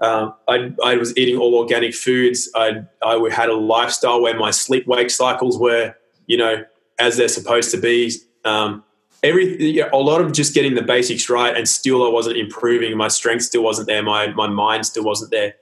[0.00, 2.50] um, I, I, was eating all organic foods.
[2.56, 5.94] I, I had a lifestyle where my sleep wake cycles were,
[6.26, 6.64] you know,
[6.98, 8.12] as they're supposed to be.
[8.44, 8.82] Um,
[9.22, 12.96] every a lot of just getting the basics right, and still I wasn't improving.
[12.96, 14.02] My strength still wasn't there.
[14.02, 15.54] My my mind still wasn't there.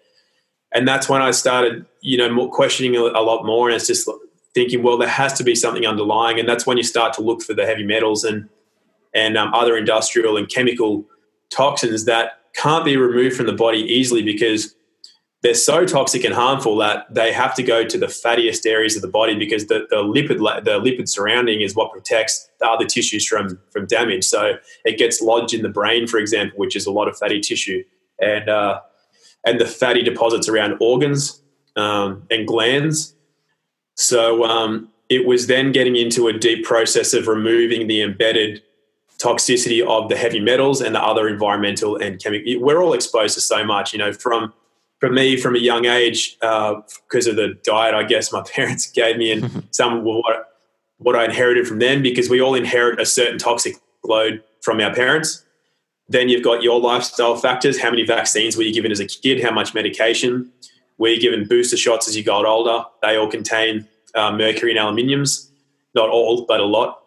[0.73, 3.69] And that's when I started, you know, questioning a lot more.
[3.69, 4.09] And it's just
[4.55, 7.43] thinking, well, there has to be something underlying, and that's when you start to look
[7.43, 8.49] for the heavy metals and
[9.13, 11.05] and um, other industrial and chemical
[11.51, 14.75] toxins that can't be removed from the body easily because
[15.43, 19.03] they're so toxic and harmful that they have to go to the fattiest areas of
[19.03, 23.27] the body because the, the lipid the lipid surrounding is what protects the other tissues
[23.27, 24.25] from from damage.
[24.25, 27.41] So it gets lodged in the brain, for example, which is a lot of fatty
[27.41, 27.83] tissue,
[28.21, 28.81] and uh,
[29.45, 31.43] and the fatty deposits around organs
[31.77, 33.15] um, and glands
[34.01, 38.63] so um, it was then getting into a deep process of removing the embedded
[39.19, 42.61] toxicity of the heavy metals and the other environmental and chemical.
[42.61, 44.55] We're all exposed to so much, you know, from
[45.01, 47.95] for me from a young age because uh, of the diet.
[47.95, 50.57] I guess my parents gave me and some what
[50.97, 54.95] what I inherited from them because we all inherit a certain toxic load from our
[54.95, 55.45] parents.
[56.09, 57.81] Then you've got your lifestyle factors.
[57.81, 59.43] How many vaccines were you given as a kid?
[59.43, 60.51] How much medication?
[60.99, 62.85] Were you given booster shots as you got older?
[63.03, 65.51] They all contain uh, mercury and aluminiums,
[65.95, 67.03] not all, but a lot.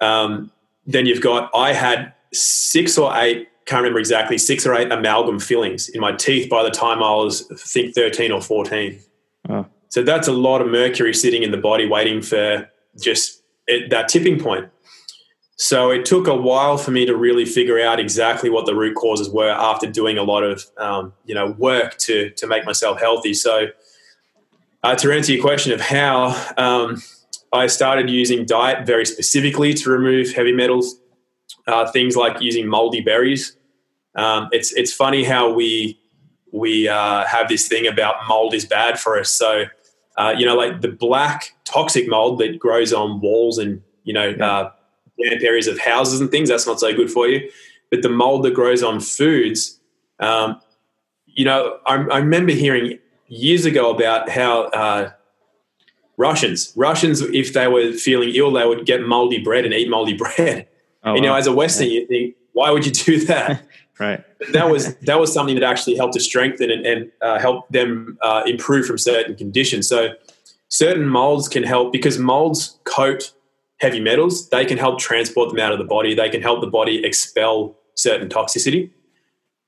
[0.00, 0.50] Um,
[0.86, 5.38] then you've got, I had six or eight, can't remember exactly, six or eight amalgam
[5.38, 8.98] fillings in my teeth by the time I was, I think, 13 or 14.
[9.50, 9.66] Oh.
[9.90, 12.68] So that's a lot of mercury sitting in the body waiting for
[13.00, 14.70] just it, that tipping point.
[15.56, 18.94] So it took a while for me to really figure out exactly what the root
[18.94, 23.00] causes were after doing a lot of um, you know work to to make myself
[23.00, 23.34] healthy.
[23.34, 23.66] So
[24.82, 27.02] uh, to answer your question of how, um,
[27.52, 31.00] I started using diet very specifically to remove heavy metals.
[31.66, 33.56] Uh, things like using moldy berries.
[34.14, 35.98] Um, it's it's funny how we
[36.50, 39.30] we uh, have this thing about mold is bad for us.
[39.30, 39.64] So
[40.16, 44.30] uh, you know, like the black toxic mold that grows on walls and you know
[44.30, 44.70] uh,
[45.22, 46.48] damp areas of houses and things.
[46.48, 47.50] That's not so good for you.
[47.90, 49.78] But the mold that grows on foods,
[50.20, 50.60] um,
[51.26, 52.98] you know, I, I, remember hearing
[53.28, 55.10] years ago about how uh,
[56.16, 60.14] Russians, Russians, if they were feeling ill, they would get moldy bread and eat moldy
[60.16, 60.68] bread.
[61.04, 62.00] Oh, you know, as a Western, yeah.
[62.00, 63.64] you think, why would you do that?
[64.00, 64.24] right.
[64.52, 68.18] that was that was something that actually helped to strengthen and, and uh, help them
[68.22, 69.88] uh, improve from certain conditions.
[69.88, 70.10] So
[70.68, 73.32] certain molds can help because molds coat
[73.80, 74.48] heavy metals.
[74.48, 76.14] They can help transport them out of the body.
[76.14, 78.90] They can help the body expel certain toxicity.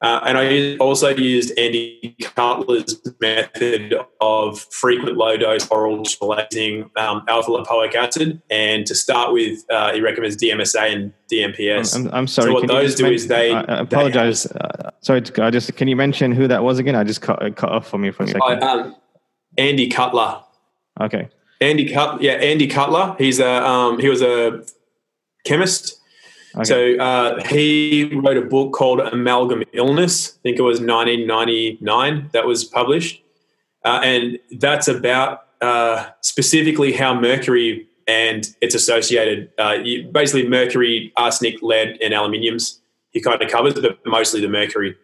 [0.02, 7.22] Uh, and I also used Andy Cutler's method of frequent low dose oral chelating um,
[7.28, 8.40] alpha lipoic acid.
[8.48, 11.94] And to start with, uh, he recommends DMSA and DMPS.
[11.94, 12.48] I'm, I'm sorry.
[12.48, 13.52] So what those do is they.
[13.52, 14.44] I, apologize.
[14.44, 16.96] They uh, sorry, I just can you mention who that was again?
[16.96, 18.62] I just cut, cut off for me for a second.
[18.62, 18.96] Um,
[19.58, 20.42] Andy Cutler.
[20.98, 21.28] Okay.
[21.60, 23.14] Andy Cut, yeah, Andy Cutler.
[23.18, 24.64] He's a um, he was a
[25.44, 25.99] chemist
[26.54, 26.64] Okay.
[26.64, 30.36] So uh, he wrote a book called Amalgam Illness.
[30.38, 33.22] I think it was 1999 that was published.
[33.84, 39.78] Uh, and that's about uh, specifically how mercury and its associated, uh,
[40.10, 42.80] basically mercury, arsenic, lead, and aluminiums.
[43.12, 44.96] He kind of covers, but mostly the mercury.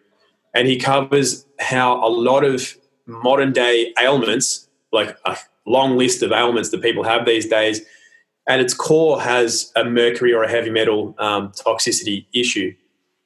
[0.53, 2.75] And he covers how a lot of
[3.05, 7.81] modern day ailments, like a long list of ailments that people have these days,
[8.47, 12.73] at its core has a mercury or a heavy metal um, toxicity issue.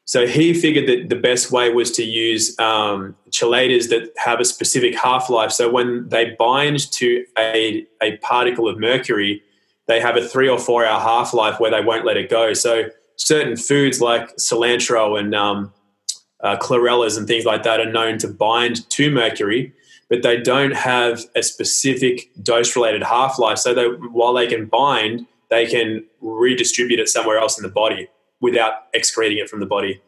[0.05, 4.45] So he figured that the best way was to use um, chelators that have a
[4.45, 5.51] specific half life.
[5.51, 9.41] So when they bind to a, a particle of mercury,
[9.87, 12.53] they have a three or four hour half life where they won't let it go.
[12.53, 15.71] So certain foods like cilantro and um,
[16.41, 19.71] uh, chlorellas and things like that are known to bind to mercury
[20.11, 23.57] but they don't have a specific dose related half life.
[23.57, 28.09] So that while they can bind, they can redistribute it somewhere else in the body
[28.41, 30.01] without excreting it from the body.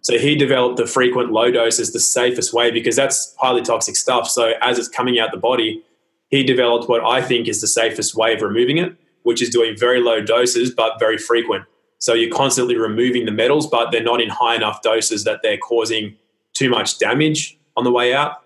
[0.00, 3.96] So he developed the frequent low dose as the safest way because that's highly toxic
[3.96, 4.30] stuff.
[4.30, 5.84] So as it's coming out the body,
[6.30, 9.76] he developed what I think is the safest way of removing it, which is doing
[9.76, 11.66] very low doses but very frequent.
[11.98, 15.58] So you're constantly removing the metals, but they're not in high enough doses that they're
[15.58, 16.16] causing
[16.54, 18.42] too much damage on the way out.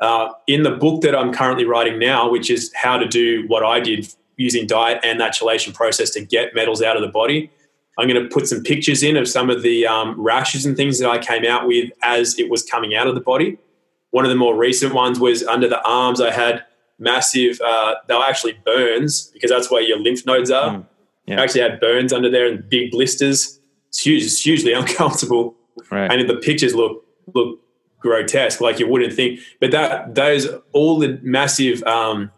[0.00, 3.64] Uh, in the book that I'm currently writing now, which is how to do what
[3.64, 7.50] I did using diet and that chelation process to get metals out of the body,
[7.98, 11.00] I'm going to put some pictures in of some of the um, rashes and things
[11.00, 13.58] that I came out with as it was coming out of the body.
[14.10, 16.20] One of the more recent ones was under the arms.
[16.20, 16.64] I had
[17.00, 20.76] massive, uh, they were actually burns because that's where your lymph nodes are.
[20.76, 20.86] Mm,
[21.26, 21.40] yeah.
[21.40, 23.58] I actually had burns under there and big blisters.
[23.88, 24.22] It's huge.
[24.22, 25.56] It's hugely uncomfortable.
[25.90, 26.10] Right.
[26.10, 27.60] And the pictures look look
[28.00, 29.40] grotesque, like you wouldn't think.
[29.60, 32.30] But that those all the massive um,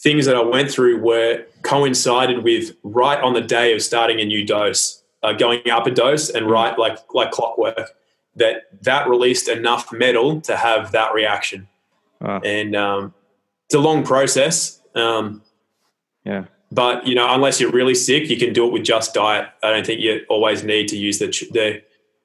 [0.00, 4.24] things that I went through were coincided with right on the day of starting a
[4.24, 6.50] new dose, uh, going up a dose, and mm.
[6.50, 7.90] right like like clockwork.
[8.36, 11.68] That that released enough metal to have that reaction,
[12.20, 12.40] wow.
[12.42, 13.14] and um,
[13.66, 14.80] it's a long process.
[14.94, 15.42] Um,
[16.24, 16.44] yeah.
[16.70, 19.50] But you know, unless you're really sick, you can do it with just diet.
[19.62, 21.82] I don't think you always need to use the the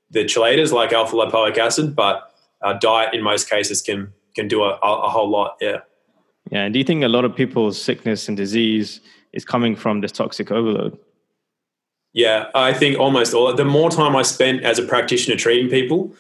[0.10, 2.27] the chelators like alpha lipoic acid, but
[2.62, 5.58] uh, diet in most cases can can do a, a whole lot.
[5.62, 5.80] Yeah.
[6.52, 6.64] Yeah.
[6.64, 9.02] And do you think a lot of people's sickness and disease
[9.34, 10.98] is coming from this toxic overload?
[12.14, 13.54] Yeah, I think almost all.
[13.54, 16.16] The more time I spent as a practitioner treating people,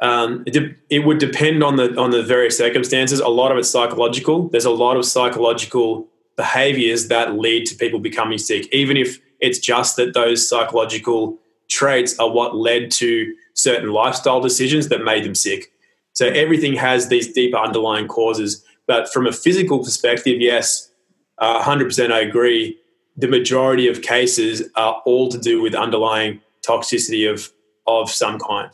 [0.00, 3.18] um, it, de- it, would depend on the on the various circumstances.
[3.20, 4.48] A lot of it's psychological.
[4.48, 6.06] There's a lot of psychological
[6.36, 11.38] behaviors that lead to people becoming sick, even if it's just that those psychological
[11.68, 15.72] traits are what led to certain lifestyle decisions that made them sick.
[16.12, 18.64] So everything has these deeper underlying causes.
[18.86, 20.90] But from a physical perspective, yes,
[21.38, 22.78] uh, 100% I agree.
[23.16, 27.50] The majority of cases are all to do with underlying toxicity of,
[27.86, 28.70] of some kind.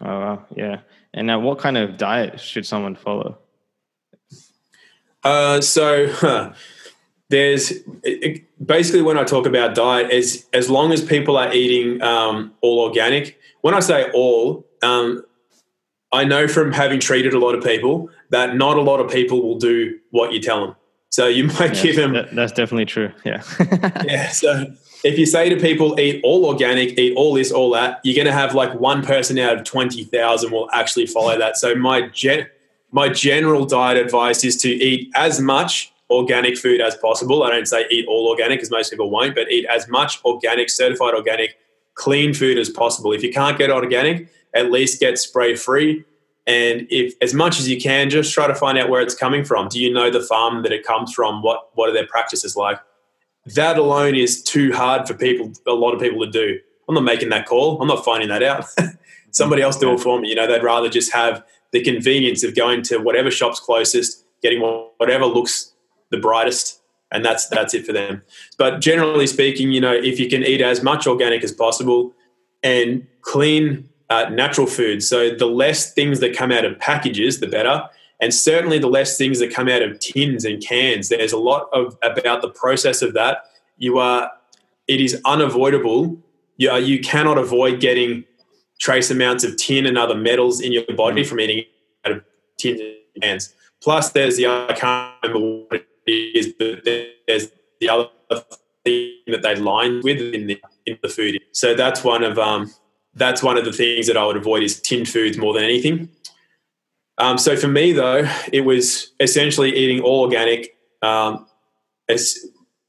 [0.00, 0.46] Oh, wow.
[0.56, 0.80] yeah.
[1.14, 3.38] And now, what kind of diet should someone follow?
[5.22, 6.52] Uh, so, huh,
[7.32, 7.72] there's
[8.02, 12.52] it, basically when I talk about diet, as as long as people are eating um,
[12.60, 13.38] all organic.
[13.62, 15.24] When I say all, um,
[16.12, 19.42] I know from having treated a lot of people that not a lot of people
[19.42, 20.76] will do what you tell them.
[21.08, 22.12] So you might give them.
[22.12, 23.10] That, that's definitely true.
[23.24, 23.42] Yeah.
[24.04, 24.28] yeah.
[24.28, 24.66] So
[25.02, 28.26] if you say to people, eat all organic, eat all this, all that, you're going
[28.26, 31.56] to have like one person out of 20,000 will actually follow that.
[31.56, 32.46] So my gen-
[32.90, 37.42] my general diet advice is to eat as much organic food as possible.
[37.42, 40.70] I don't say eat all organic because most people won't, but eat as much organic,
[40.70, 41.56] certified organic,
[41.94, 43.12] clean food as possible.
[43.12, 46.04] If you can't get organic, at least get spray free.
[46.46, 49.44] And if as much as you can, just try to find out where it's coming
[49.44, 49.68] from.
[49.68, 51.42] Do you know the farm that it comes from?
[51.42, 52.78] What what are their practices like?
[53.46, 56.58] That alone is too hard for people, a lot of people to do.
[56.88, 57.80] I'm not making that call.
[57.80, 58.66] I'm not finding that out.
[59.30, 60.28] Somebody else do it for me.
[60.28, 64.60] You know, they'd rather just have the convenience of going to whatever shop's closest, getting
[64.98, 65.71] whatever looks
[66.12, 68.22] the brightest, and that's that's it for them.
[68.56, 72.12] But generally speaking, you know, if you can eat as much organic as possible
[72.62, 77.48] and clean uh, natural foods, so the less things that come out of packages, the
[77.48, 77.88] better.
[78.20, 81.08] And certainly, the less things that come out of tins and cans.
[81.08, 83.46] There's a lot of about the process of that.
[83.78, 84.30] You are,
[84.86, 86.18] it is unavoidable.
[86.56, 88.22] You, are, you cannot avoid getting
[88.78, 91.64] trace amounts of tin and other metals in your body from eating
[92.04, 92.24] out of
[92.58, 93.54] tins and cans.
[93.82, 97.50] Plus, there's the I can't remember is, but there's
[97.80, 98.08] the other
[98.84, 101.40] thing that they line with in the in the food.
[101.52, 102.72] So that's one of um,
[103.14, 106.08] that's one of the things that I would avoid is tin foods more than anything.
[107.18, 110.76] Um, so for me though, it was essentially eating all organic.
[111.02, 111.46] Um,
[112.08, 112.38] as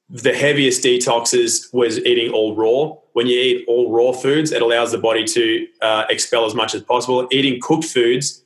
[0.09, 2.95] the heaviest detoxes was eating all raw.
[3.13, 6.75] When you eat all raw foods, it allows the body to uh, expel as much
[6.75, 7.27] as possible.
[7.31, 8.42] Eating cooked foods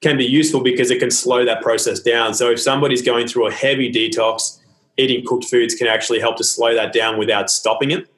[0.00, 2.34] can be useful because it can slow that process down.
[2.34, 4.58] So if somebody's going through a heavy detox,
[4.96, 8.08] eating cooked foods can actually help to slow that down without stopping it.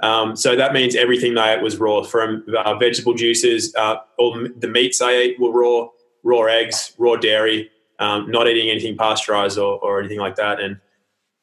[0.00, 4.48] Um, so that means everything I ate was raw, from uh, vegetable juices, uh, all
[4.56, 5.88] the meats I ate were raw,
[6.22, 10.60] raw eggs, raw dairy, um, not eating anything pasteurized or, or, anything like that.
[10.60, 10.78] And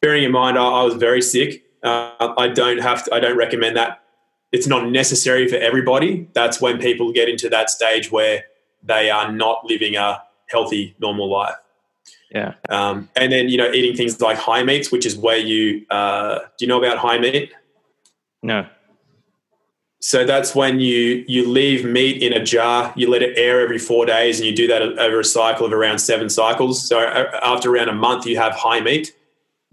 [0.01, 1.65] bearing in mind, I, I was very sick.
[1.83, 4.03] Uh, I don't have to, I don't recommend that.
[4.53, 6.29] It's not necessary for everybody.
[6.33, 8.45] That's when people get into that stage where
[8.85, 11.55] they are not living a healthy, normal life.
[12.31, 12.53] Yeah.
[12.69, 16.39] Um, and then, you know, eating things like high meats, which is where you, uh,
[16.57, 17.53] do you know about high meat?
[18.43, 18.67] No.
[20.01, 23.79] So that's when you you leave meat in a jar, you let it air every
[23.79, 26.87] four days, and you do that over a cycle of around seven cycles.
[26.87, 29.15] So uh, after around a month, you have high meat.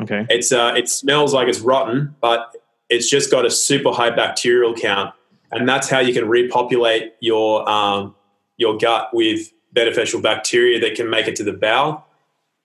[0.00, 0.24] Okay.
[0.30, 2.56] It's uh, it smells like it's rotten, but
[2.88, 5.12] it's just got a super high bacterial count,
[5.50, 8.14] and that's how you can repopulate your um,
[8.56, 12.06] your gut with beneficial bacteria that can make it to the bowel.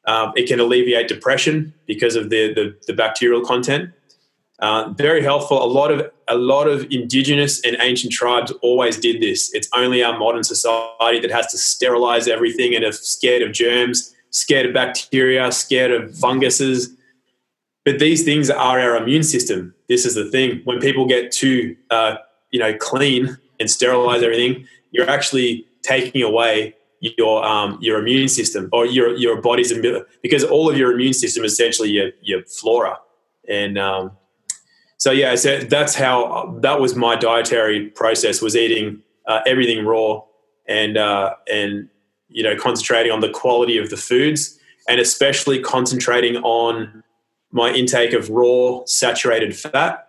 [0.05, 3.91] Um, it can alleviate depression because of the, the, the bacterial content.
[4.59, 5.63] Uh, very helpful.
[5.63, 9.53] A lot of a lot of indigenous and ancient tribes always did this.
[9.53, 14.13] It's only our modern society that has to sterilize everything and are scared of germs,
[14.31, 16.89] scared of bacteria, scared of funguses.
[17.85, 19.73] But these things are our immune system.
[19.88, 20.61] This is the thing.
[20.65, 22.17] When people get too, uh,
[22.51, 28.69] you know, clean and sterilize everything, you're actually taking away your um, your immune system
[28.71, 29.71] or your your body's
[30.21, 32.97] because all of your immune system is essentially your your flora
[33.47, 34.11] and um,
[34.97, 40.21] so yeah, so that's how that was my dietary process was eating uh, everything raw
[40.67, 41.88] and uh, and
[42.29, 44.59] you know concentrating on the quality of the foods
[44.89, 47.03] and especially concentrating on
[47.51, 50.07] my intake of raw saturated fat.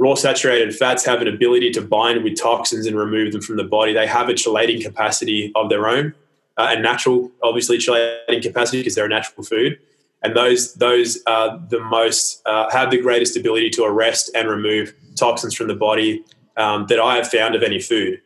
[0.00, 3.64] Raw saturated fats have an ability to bind with toxins and remove them from the
[3.64, 3.92] body.
[3.92, 6.14] They have a chelating capacity of their own,
[6.56, 9.78] uh, a natural, obviously, chelating capacity because they're a natural food
[10.22, 14.94] and those those are the most uh, have the greatest ability to arrest and remove
[15.16, 16.24] toxins from the body
[16.56, 18.20] um, that I have found of any food.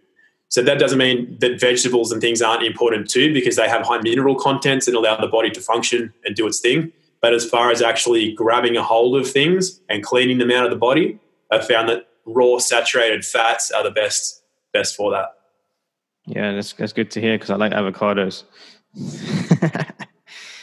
[0.48, 4.00] So that doesn't mean that vegetables and things aren't important too, because they have high
[4.00, 6.92] mineral contents and allow the body to function and do its thing.
[7.20, 10.70] But as far as actually grabbing a hold of things and cleaning them out of
[10.70, 11.18] the body,
[11.54, 14.42] I've found that raw saturated fats are the best
[14.72, 15.28] best for that.
[16.26, 18.44] Yeah, that's that's good to hear because I like avocados.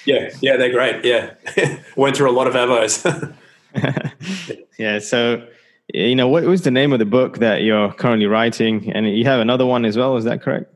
[0.05, 1.05] Yeah, yeah, they're great.
[1.05, 1.33] Yeah,
[1.95, 3.35] went through a lot of avos.
[4.79, 5.47] yeah, so
[5.93, 9.25] you know, what was the name of the book that you're currently writing, and you
[9.25, 10.17] have another one as well?
[10.17, 10.73] Is that correct?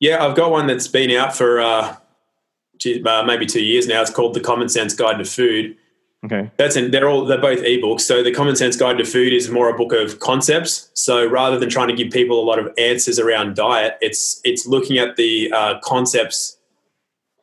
[0.00, 1.96] Yeah, I've got one that's been out for uh,
[3.06, 4.00] uh, maybe two years now.
[4.00, 5.76] It's called The Common Sense Guide to Food.
[6.22, 8.02] Okay, that's in, they're all they're both ebooks.
[8.02, 10.90] So the Common Sense Guide to Food is more a book of concepts.
[10.92, 14.66] So rather than trying to give people a lot of answers around diet, it's it's
[14.66, 16.58] looking at the uh, concepts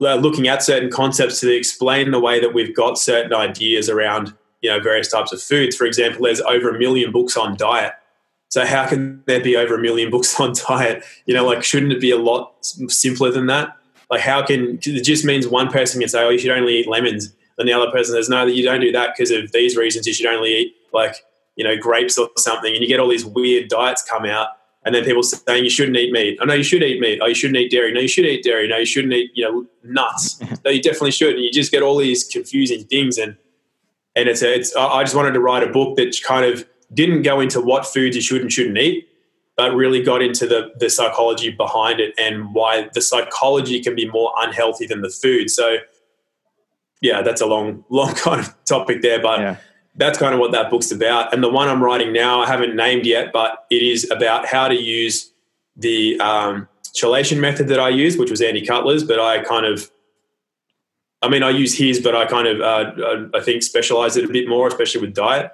[0.02, 4.34] uh, looking at certain concepts to explain the way that we've got certain ideas around
[4.62, 5.76] you know various types of foods.
[5.76, 7.94] For example, there's over a million books on diet,
[8.50, 11.04] So how can there be over a million books on diet?
[11.26, 13.76] You know, like shouldn't it be a lot simpler than that?
[14.10, 16.88] Like how can it just means one person can say, "Oh, you should only eat
[16.88, 20.08] lemons," and the other person says, "No, you don't do that because of these reasons.
[20.08, 21.16] You should only eat like
[21.56, 24.50] you know grapes or something." And you get all these weird diets come out,
[24.86, 26.38] and then people saying you shouldn't eat meat.
[26.42, 27.20] Oh no, you should eat meat.
[27.22, 27.92] Oh, you shouldn't eat dairy.
[27.92, 28.68] No, you should eat dairy.
[28.68, 30.40] No, you shouldn't eat you know nuts.
[30.66, 31.36] no, you definitely should.
[31.36, 33.38] And you just get all these confusing things, and
[34.16, 34.76] and it's a, it's.
[34.76, 38.16] I just wanted to write a book that kind of didn't go into what foods
[38.16, 39.10] you should and shouldn't eat,
[39.56, 44.08] but really got into the the psychology behind it and why the psychology can be
[44.08, 45.50] more unhealthy than the food.
[45.50, 45.78] So
[47.02, 49.40] yeah, that's a long long kind of topic there, but.
[49.40, 49.58] Yeah
[49.98, 51.34] that's kind of what that book's about.
[51.34, 54.68] And the one I'm writing now, I haven't named yet, but it is about how
[54.68, 55.32] to use
[55.76, 59.90] the um, chelation method that I use, which was Andy Cutler's, but I kind of,
[61.24, 64.32] I mean, I use his, but I kind of, uh, I think, specialize it a
[64.32, 65.52] bit more, especially with diet.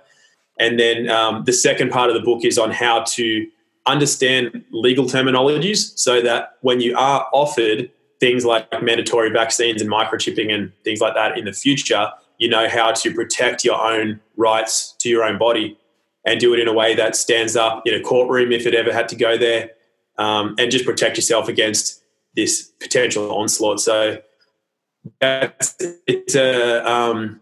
[0.60, 3.48] And then um, the second part of the book is on how to
[3.86, 7.90] understand legal terminologies so that when you are offered
[8.24, 12.70] things like mandatory vaccines and microchipping and things like that in the future, you know
[12.70, 15.78] how to protect your own rights to your own body
[16.26, 18.94] and do it in a way that stands up in a courtroom if it ever
[18.94, 19.72] had to go there
[20.18, 22.02] um, and just protect yourself against
[22.34, 23.82] this potential onslaught.
[23.82, 24.20] So
[25.20, 25.76] that's,
[26.08, 27.42] it's a, um,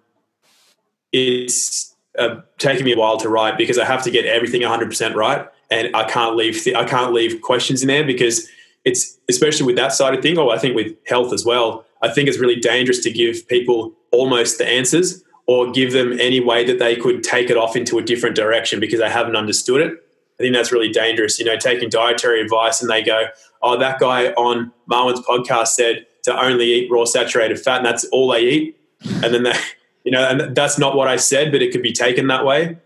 [1.11, 5.13] it's uh, taking me a while to write because I have to get everything 100%
[5.13, 5.47] right.
[5.69, 8.49] And I can't leave, th- I can't leave questions in there because
[8.83, 12.09] it's, especially with that side of thing, or I think with health as well, I
[12.09, 16.65] think it's really dangerous to give people almost the answers or give them any way
[16.65, 19.93] that they could take it off into a different direction because they haven't understood it.
[20.39, 21.39] I think that's really dangerous.
[21.39, 23.25] You know, taking dietary advice and they go,
[23.61, 28.05] oh, that guy on Marwin's podcast said to only eat raw saturated fat and that's
[28.05, 28.77] all they eat.
[29.23, 29.53] And then they,
[30.03, 32.77] you know, and that's not what I said, but it could be taken that way.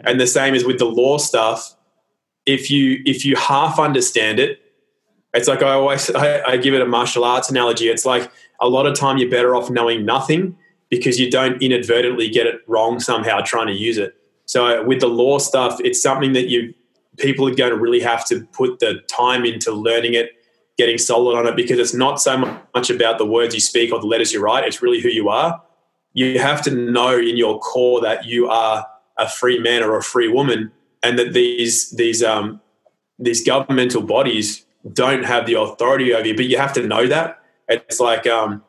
[0.00, 1.76] And the same is with the law stuff.
[2.46, 4.60] If you if you half understand it,
[5.34, 7.88] it's like I always I, I give it a martial arts analogy.
[7.88, 8.30] It's like
[8.60, 10.56] a lot of time you're better off knowing nothing
[10.88, 14.16] because you don't inadvertently get it wrong somehow trying to use it.
[14.46, 16.72] So with the law stuff, it's something that you
[17.16, 20.30] people are going to really have to put the time into learning it,
[20.76, 24.00] getting solid on it because it's not so much about the words you speak or
[24.00, 25.62] the letters you write, it's really who you are.
[26.12, 30.02] You have to know in your core that you are a free man or a
[30.02, 30.72] free woman
[31.02, 32.60] and that these these um
[33.18, 37.40] these governmental bodies don't have the authority over you, but you have to know that.
[37.68, 38.62] It's like um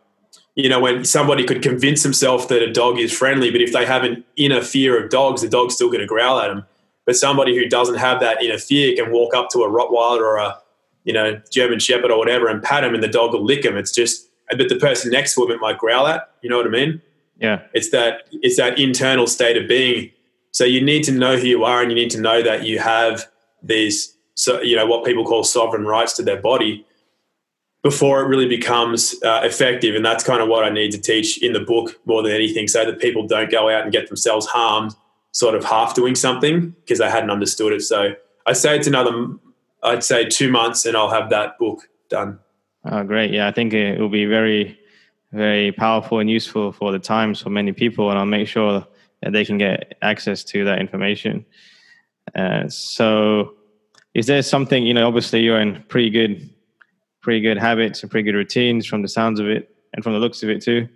[0.56, 3.86] you know, when somebody could convince himself that a dog is friendly, but if they
[3.86, 6.66] have an inner fear of dogs, the dog's still going to growl at them.
[7.06, 10.38] But somebody who doesn't have that inner fear can walk up to a Rottweiler or
[10.38, 10.58] a,
[11.04, 13.76] you know, German Shepherd or whatever and pat him and the dog will lick him.
[13.76, 16.32] It's just, but the person next to him it might growl at.
[16.42, 17.02] You know what I mean?
[17.38, 17.62] Yeah.
[17.74, 20.12] It's that it's that internal state of being.
[20.52, 22.80] So you need to know who you are and you need to know that you
[22.80, 23.26] have
[23.62, 26.86] these, so you know, what people call sovereign rights to their body
[27.82, 29.96] before it really becomes uh, effective.
[29.96, 32.68] And that's kind of what I need to teach in the book more than anything,
[32.68, 34.96] so that people don't go out and get themselves harmed,
[35.32, 37.82] sort of half doing something because they hadn't understood it.
[37.82, 38.14] So
[38.46, 39.28] I'd say it's another,
[39.84, 42.40] I'd say two months, and I'll have that book done.
[42.86, 43.32] Oh, great!
[43.32, 44.80] Yeah, I think it will be very,
[45.32, 48.86] very powerful and useful for the times for many people, and I'll make sure
[49.22, 51.46] that they can get access to that information.
[52.36, 53.56] Uh, so,
[54.16, 55.08] is there something you know?
[55.08, 56.50] Obviously, you're in pretty good
[57.22, 60.20] pretty good habits and pretty good routines from the sounds of it and from the
[60.20, 60.88] looks of it too.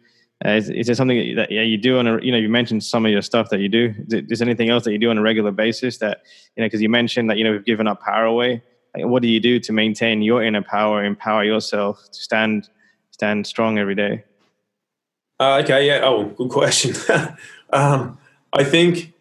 [0.45, 2.81] Uh, is, is there something that yeah, you do on a you know you mentioned
[2.83, 3.93] some of your stuff that you do?
[4.07, 6.21] Is, it, is there anything else that you do on a regular basis that
[6.55, 8.63] you know because you mentioned that you know we've given up power away.
[8.95, 12.69] Like, what do you do to maintain your inner power, empower yourself to stand
[13.11, 14.23] stand strong every day?
[15.39, 16.01] Uh, okay, yeah.
[16.03, 16.95] Oh, good question.
[17.73, 18.17] um,
[18.53, 19.13] I think,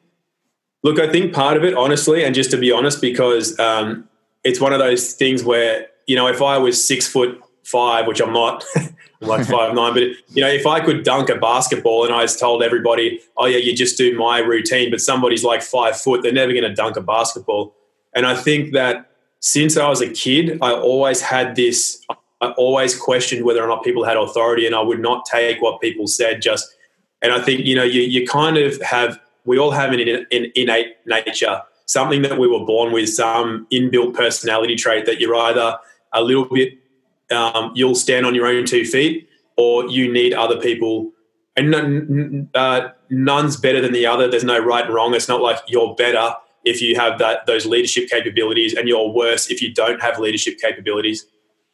[0.88, 4.08] look, I think part of it, honestly, and just to be honest, because um,
[4.44, 8.20] it's one of those things where you know, if I was six foot five, which
[8.20, 12.04] I'm not, I'm like five nine, but you know, if I could dunk a basketball
[12.04, 15.62] and I was told everybody, oh yeah, you just do my routine, but somebody's like
[15.62, 17.74] five foot, they're never going to dunk a basketball.
[18.14, 19.10] And I think that
[19.40, 22.04] since I was a kid, I always had this.
[22.40, 25.80] I always questioned whether or not people had authority, and I would not take what
[25.80, 26.40] people said.
[26.40, 26.66] Just,
[27.20, 29.20] and I think you know, you you kind of have.
[29.48, 34.14] We all have an, an innate nature, something that we were born with, some inbuilt
[34.14, 35.78] personality trait that you're either
[36.12, 36.74] a little bit,
[37.30, 41.12] um, you'll stand on your own two feet, or you need other people.
[41.56, 44.28] And uh, none's better than the other.
[44.28, 45.14] There's no right and wrong.
[45.14, 46.34] It's not like you're better
[46.64, 50.58] if you have that those leadership capabilities, and you're worse if you don't have leadership
[50.60, 51.26] capabilities.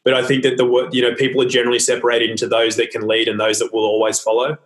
[0.05, 3.07] But I think that the you know people are generally separated into those that can
[3.07, 4.59] lead and those that will always follow.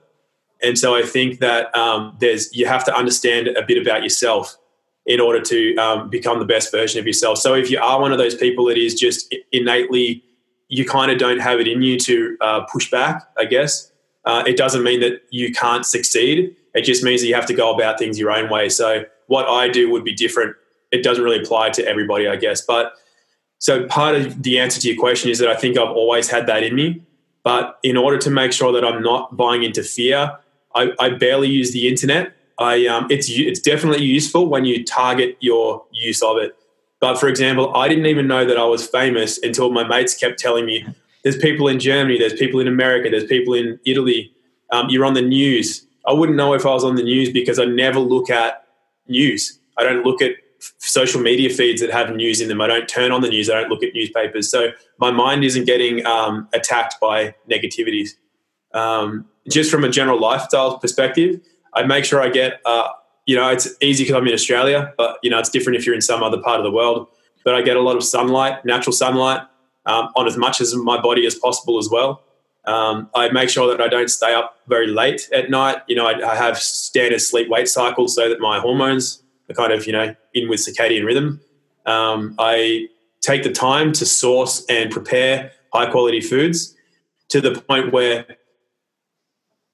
[0.62, 4.56] And so I think that um, there's you have to understand a bit about yourself
[5.06, 7.38] in order to um, become the best version of yourself.
[7.38, 10.22] So if you are one of those people that is just innately,
[10.68, 13.90] you kind of don't have it in you to uh, push back, I guess.
[14.26, 16.54] Uh, it doesn't mean that you can't succeed.
[16.74, 18.68] It just means that you have to go about things your own way.
[18.68, 20.56] So what I do would be different.
[20.92, 22.60] It doesn't really apply to everybody, I guess.
[22.60, 22.92] But
[23.58, 26.46] so part of the answer to your question is that I think I've always had
[26.48, 27.02] that in me.
[27.44, 30.36] But in order to make sure that I'm not buying into fear,
[30.78, 32.34] I, I barely use the internet.
[32.58, 36.56] I um, it's it's definitely useful when you target your use of it.
[37.00, 40.38] But for example, I didn't even know that I was famous until my mates kept
[40.38, 40.86] telling me,
[41.22, 44.32] "There's people in Germany, there's people in America, there's people in Italy.
[44.72, 47.58] Um, you're on the news." I wouldn't know if I was on the news because
[47.58, 48.64] I never look at
[49.08, 49.58] news.
[49.76, 50.32] I don't look at
[50.78, 52.60] social media feeds that have news in them.
[52.60, 53.50] I don't turn on the news.
[53.50, 54.50] I don't look at newspapers.
[54.50, 58.10] So my mind isn't getting um, attacked by negativities.
[58.74, 61.40] Um, just from a general lifestyle perspective,
[61.74, 62.88] I make sure I get, uh,
[63.26, 65.94] you know, it's easy because I'm in Australia, but, you know, it's different if you're
[65.94, 67.08] in some other part of the world.
[67.44, 69.42] But I get a lot of sunlight, natural sunlight,
[69.86, 72.22] um, on as much as my body as possible as well.
[72.64, 75.78] Um, I make sure that I don't stay up very late at night.
[75.88, 79.72] You know, I, I have standard sleep wake cycles so that my hormones are kind
[79.72, 81.40] of, you know, in with circadian rhythm.
[81.86, 82.88] Um, I
[83.20, 86.74] take the time to source and prepare high quality foods
[87.30, 88.26] to the point where,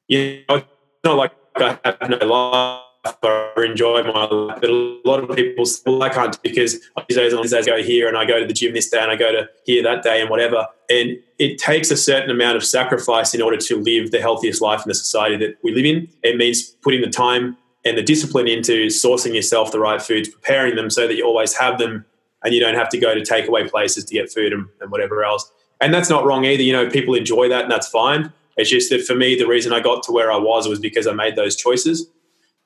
[0.08, 0.66] you know, it's
[1.04, 2.80] not like I have no life
[3.22, 4.60] or enjoy my life.
[4.60, 7.70] But a lot of people say, well, I can't because these days these days I
[7.70, 9.82] go here and I go to the gym this day and I go to here
[9.82, 10.66] that day and whatever.
[10.90, 14.82] And it takes a certain amount of sacrifice in order to live the healthiest life
[14.84, 16.08] in the society that we live in.
[16.22, 20.74] It means putting the time and the discipline into sourcing yourself the right foods, preparing
[20.74, 22.04] them so that you always have them
[22.42, 25.24] and you don't have to go to takeaway places to get food and, and whatever
[25.24, 25.50] else.
[25.80, 26.62] And that's not wrong either.
[26.62, 28.32] You know, people enjoy that and that's fine.
[28.56, 31.06] It's just that for me, the reason I got to where I was was because
[31.06, 32.08] I made those choices.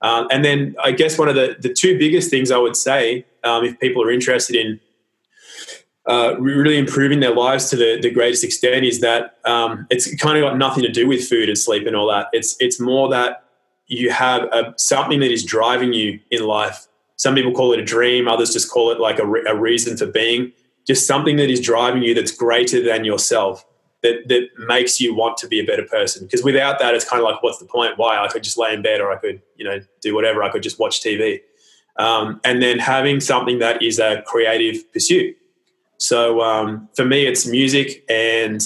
[0.00, 3.24] Um, and then I guess one of the, the two biggest things I would say,
[3.42, 4.80] um, if people are interested in
[6.06, 10.38] uh, really improving their lives to the, the greatest extent, is that um, it's kind
[10.38, 12.28] of got nothing to do with food and sleep and all that.
[12.32, 13.44] It's it's more that
[13.88, 16.86] you have a, something that is driving you in life.
[17.16, 19.96] Some people call it a dream, others just call it like a, re- a reason
[19.96, 20.52] for being.
[20.86, 23.64] Just something that is driving you that's greater than yourself
[24.02, 26.24] that that makes you want to be a better person.
[26.24, 27.98] Because without that, it's kind of like, what's the point?
[27.98, 30.42] Why I could just lay in bed, or I could, you know, do whatever.
[30.42, 31.40] I could just watch TV.
[31.98, 35.36] Um, and then having something that is a creative pursuit.
[35.96, 38.62] So um, for me, it's music and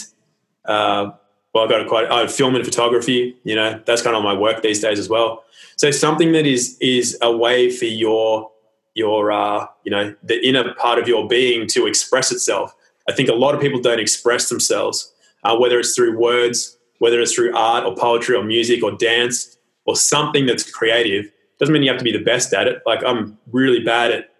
[0.67, 1.13] uh,
[1.55, 3.37] well, I've got a quite oh, film and photography.
[3.45, 5.45] You know, that's kind of my work these days as well.
[5.77, 8.51] So something that is is a way for your
[8.95, 12.75] your uh, you know the inner part of your being to express itself.
[13.09, 15.12] I think a lot of people don't express themselves
[15.45, 19.57] uh, whether it's through words, whether it's through art or poetry or music or dance
[19.87, 21.31] or something that's creative.
[21.59, 22.83] Doesn't mean you have to be the best at it.
[22.87, 24.31] Like I'm really bad at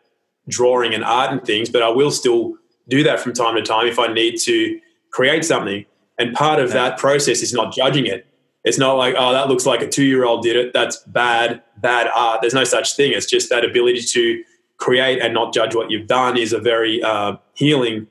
[0.49, 2.55] drawing and art and things, but I will still
[2.89, 4.81] do that from time to time if I need to
[5.11, 5.85] create something.
[6.19, 8.27] And part of that process is not judging it.
[8.65, 10.73] It's not like, oh, that looks like a two year old did it.
[10.73, 12.41] That's bad, bad art.
[12.41, 13.13] There's no such thing.
[13.13, 14.43] It's just that ability to
[14.77, 18.07] create and not judge what you've done is a very uh, healing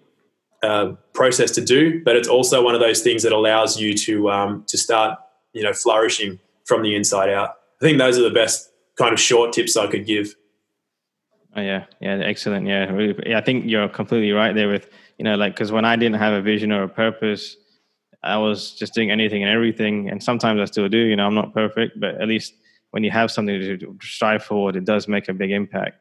[0.62, 4.32] uh, process to do, but it's also one of those things that allows you to
[4.32, 5.20] um, to start,
[5.54, 7.56] you know, flourishing from the inside out.
[7.82, 10.36] I think those are the best kind of short tips I could give.
[11.56, 12.66] Oh, yeah, yeah, excellent.
[12.66, 14.70] Yeah, I think you're completely right there.
[14.70, 17.58] With you know, like because when I didn't have a vision or a purpose,
[18.24, 20.98] I was just doing anything and everything, and sometimes I still do.
[20.98, 22.54] You know, I'm not perfect, but at least
[22.92, 25.98] when you have something to strive forward, it does make a big impact.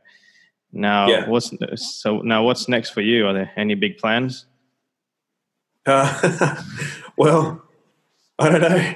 [0.73, 1.29] Now, yeah.
[1.29, 2.45] what's so now?
[2.45, 3.27] What's next for you?
[3.27, 4.47] Are there any big plans?
[5.87, 6.63] Uh,
[7.17, 7.63] well,
[8.39, 8.95] I don't know.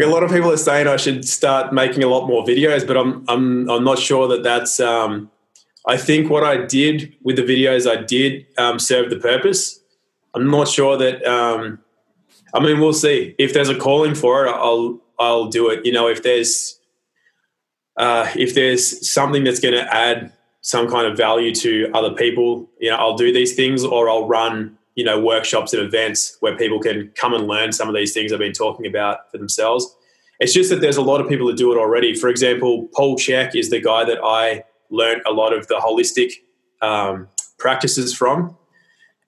[0.00, 2.96] A lot of people are saying I should start making a lot more videos, but
[2.96, 4.80] I'm I'm I'm not sure that that's.
[4.80, 5.30] Um,
[5.86, 9.80] I think what I did with the videos I did um, serve the purpose.
[10.34, 11.24] I'm not sure that.
[11.24, 11.78] Um,
[12.54, 14.50] I mean, we'll see if there's a calling for it.
[14.50, 15.84] I'll I'll do it.
[15.84, 16.80] You know, if there's
[17.96, 22.70] uh, if there's something that's going to add some kind of value to other people,
[22.80, 26.56] you know, I'll do these things, or I'll run you know workshops and events where
[26.56, 29.96] people can come and learn some of these things I've been talking about for themselves.
[30.40, 32.14] It's just that there's a lot of people that do it already.
[32.14, 36.32] For example, Paul Chek is the guy that I learned a lot of the holistic
[36.80, 37.28] um,
[37.58, 38.56] practices from.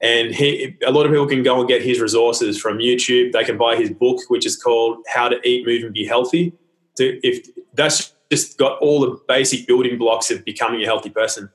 [0.03, 3.33] And he, a lot of people can go and get his resources from YouTube.
[3.33, 6.53] They can buy his book, which is called "How to Eat, Move, and Be Healthy."
[6.97, 11.49] To, if that's just got all the basic building blocks of becoming a healthy person.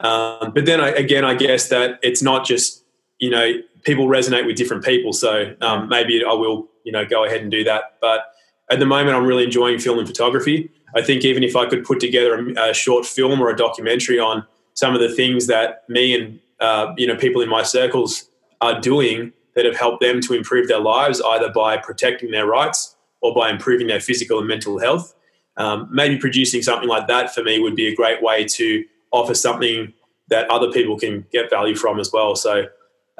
[0.00, 2.79] Um, but then I, again, I guess that it's not just
[3.20, 3.52] you know,
[3.84, 5.12] people resonate with different people.
[5.12, 7.96] So um, maybe I will, you know, go ahead and do that.
[8.00, 8.24] But
[8.70, 10.70] at the moment, I'm really enjoying film and photography.
[10.96, 14.18] I think even if I could put together a, a short film or a documentary
[14.18, 14.44] on
[14.74, 18.28] some of the things that me and uh, you know people in my circles
[18.60, 22.96] are doing that have helped them to improve their lives, either by protecting their rights
[23.20, 25.14] or by improving their physical and mental health.
[25.56, 29.34] Um, maybe producing something like that for me would be a great way to offer
[29.34, 29.92] something
[30.28, 32.36] that other people can get value from as well.
[32.36, 32.66] So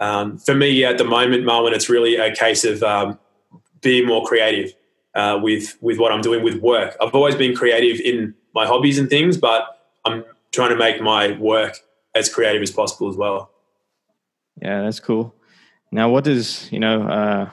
[0.01, 3.18] um, for me at the moment, Marwin, it's really a case of um,
[3.82, 4.74] being more creative
[5.14, 6.96] uh, with with what I'm doing with work.
[7.01, 9.66] I've always been creative in my hobbies and things, but
[10.05, 11.78] I'm trying to make my work
[12.14, 13.51] as creative as possible as well.
[14.61, 15.34] Yeah, that's cool.
[15.92, 17.03] Now, what does you know?
[17.03, 17.51] Uh,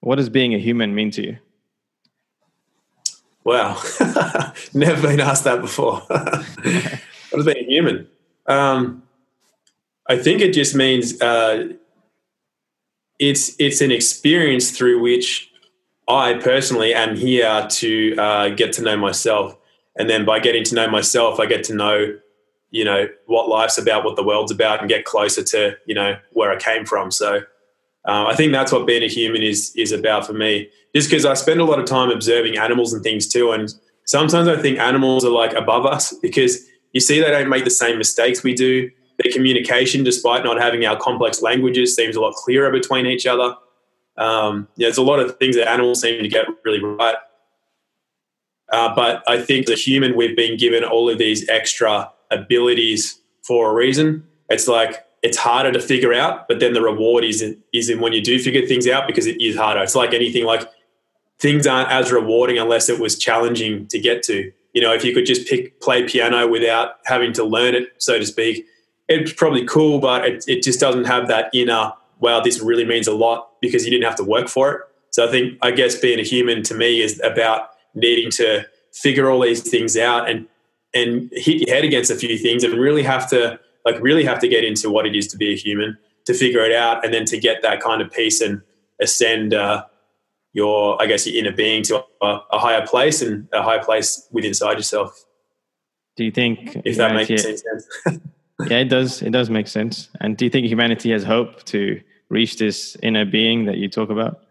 [0.00, 1.38] what does being a human mean to you?
[3.42, 3.80] Wow,
[4.74, 6.00] never been asked that before.
[6.08, 8.08] what does being a human?
[8.46, 9.02] Um,
[10.08, 11.68] I think it just means uh,
[13.18, 15.50] it's it's an experience through which
[16.08, 19.56] I personally am here to uh, get to know myself,
[19.96, 22.16] and then by getting to know myself, I get to know,
[22.70, 26.16] you know, what life's about, what the world's about, and get closer to you know
[26.32, 27.10] where I came from.
[27.10, 27.38] So,
[28.06, 30.70] uh, I think that's what being a human is is about for me.
[30.94, 34.46] Just because I spend a lot of time observing animals and things too, and sometimes
[34.46, 37.98] I think animals are like above us because you see they don't make the same
[37.98, 38.88] mistakes we do
[39.26, 43.54] their communication, despite not having our complex languages, seems a lot clearer between each other.
[44.16, 47.16] Um, yeah, there's a lot of things that animals seem to get really right.
[48.72, 53.20] Uh, but I think as a human, we've been given all of these extra abilities
[53.42, 54.26] for a reason.
[54.48, 58.12] It's like it's harder to figure out, but then the reward is is in when
[58.12, 59.82] you do figure things out because it is harder.
[59.82, 60.68] It's like anything, like
[61.38, 64.50] things aren't as rewarding unless it was challenging to get to.
[64.72, 68.18] You know, if you could just pick play piano without having to learn it, so
[68.18, 68.66] to speak,
[69.08, 73.06] it's probably cool, but it, it just doesn't have that inner, wow, this really means
[73.06, 74.80] a lot because you didn't have to work for it.
[75.10, 79.30] So I think, I guess being a human to me is about needing to figure
[79.30, 80.46] all these things out and,
[80.94, 84.40] and hit your head against a few things and really have to, like, really have
[84.40, 85.96] to get into what it is to be a human
[86.26, 88.60] to figure it out and then to get that kind of peace and
[89.00, 89.84] ascend uh,
[90.52, 94.26] your, I guess, your inner being to a, a higher place and a higher place
[94.32, 95.24] within inside yourself.
[96.16, 97.62] Do you think if that makes sense?
[98.64, 99.22] yeah, it does.
[99.22, 100.08] It does make sense.
[100.20, 104.10] And do you think humanity has hope to reach this inner being that you talk
[104.10, 104.42] about?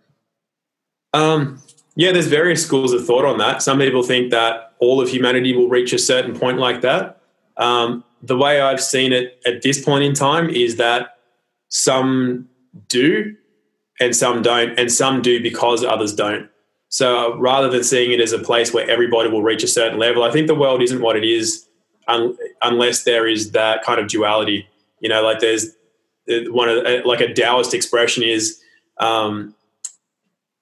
[1.13, 1.61] Um,
[1.95, 3.61] yeah, there's various schools of thought on that.
[3.61, 7.21] Some people think that all of humanity will reach a certain point like that.
[7.57, 11.17] Um, the way I've seen it at this point in time is that
[11.69, 12.49] some
[12.89, 13.35] do
[13.99, 16.49] and some don't, and some do because others don't.
[16.89, 20.23] So rather than seeing it as a place where everybody will reach a certain level,
[20.23, 21.65] I think the world isn't what it is
[22.07, 24.67] un, unless there is that kind of duality.
[24.99, 25.75] You know, like there's
[26.27, 28.59] one of uh, like a Taoist expression is
[28.97, 29.55] um,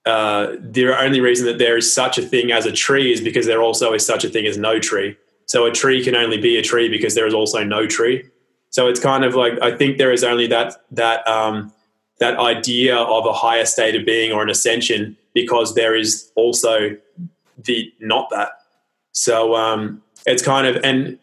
[0.06, 3.46] uh, the only reason that there is such a thing as a tree is because
[3.46, 5.16] there also is such a thing as no tree.
[5.46, 8.26] So a tree can only be a tree because there is also no tree.
[8.70, 11.72] So it's kind of like I think there is only that that um,
[12.20, 16.98] that idea of a higher state of being or an ascension because there is also
[17.58, 18.50] the not that.
[19.12, 21.20] So um, it's kind of and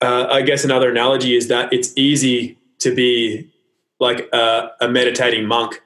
[0.00, 3.50] uh, I guess another analogy is that it's easy to be
[3.98, 5.80] like a, a, meditating monk,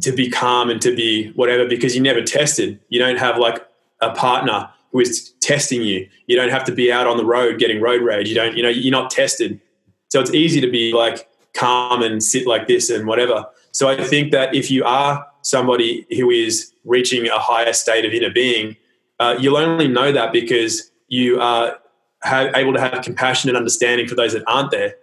[0.00, 2.80] to be calm and to be whatever, because you never tested.
[2.88, 3.66] You don't have like
[4.00, 6.08] a partner who is testing you.
[6.26, 8.28] You don't have to be out on the road getting road rage.
[8.28, 9.60] You don't, you know, you're not tested.
[10.08, 13.44] So it's easy to be like calm and sit like this and whatever.
[13.72, 18.12] So I think that if you are somebody who is reaching a higher state of
[18.12, 18.76] inner being,
[19.18, 21.78] uh, you'll only know that because you are
[22.24, 24.94] have, able to have compassion and understanding for those that aren't there.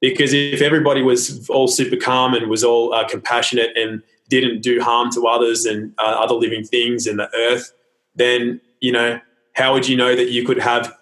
[0.00, 4.80] Because if everybody was all super calm and was all uh, compassionate and didn't do
[4.80, 7.72] harm to others and uh, other living things in the earth,
[8.14, 9.20] then you know
[9.54, 10.94] how would you know that you could have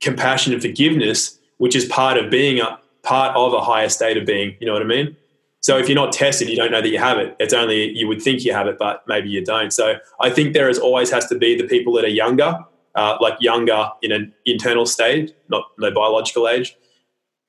[0.00, 4.26] compassion and forgiveness, which is part of being a part of a higher state of
[4.26, 4.56] being.
[4.58, 5.16] You know what I mean?
[5.60, 7.36] So if you're not tested, you don't know that you have it.
[7.38, 9.72] It's only you would think you have it, but maybe you don't.
[9.72, 12.58] So I think there is always has to be the people that are younger
[12.94, 16.76] uh, like younger in an internal stage, not no biological age,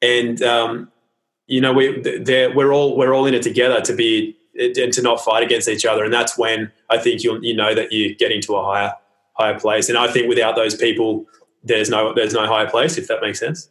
[0.01, 0.91] and um,
[1.47, 2.01] you know we
[2.55, 5.85] we're all we're all in it together to be and to not fight against each
[5.85, 8.93] other, and that's when I think you you know that you're getting to a higher
[9.33, 11.25] higher place, and I think without those people,
[11.63, 13.69] there's no there's no higher place if that makes sense.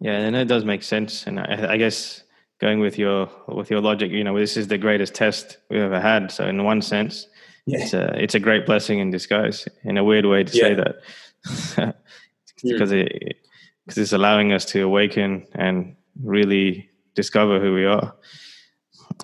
[0.00, 2.22] Yeah, and it does make sense, and I, I guess
[2.60, 6.00] going with your with your logic, you know, this is the greatest test we've ever
[6.00, 6.30] had.
[6.30, 7.26] So in one sense,
[7.66, 7.78] yeah.
[7.80, 10.62] it's a it's a great blessing in disguise in a weird way to yeah.
[10.62, 11.94] say that
[12.62, 13.36] because it
[13.84, 18.14] because it's allowing us to awaken and really discover who we are.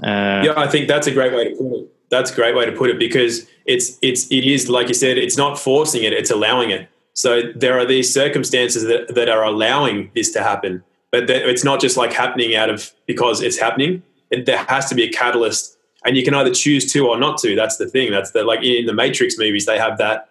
[0.03, 1.93] Uh, yeah, I think that's a great way to put it.
[2.09, 5.19] That's a great way to put it because it's it's it is like you said,
[5.19, 6.89] it's not forcing it; it's allowing it.
[7.15, 10.85] So there are these circumstances that, that are allowing this to happen.
[11.11, 14.03] But it's not just like happening out of because it's happening.
[14.31, 15.76] It, there has to be a catalyst,
[16.07, 17.57] and you can either choose to or not to.
[17.57, 18.11] That's the thing.
[18.11, 20.29] That's the like in the Matrix movies, they have that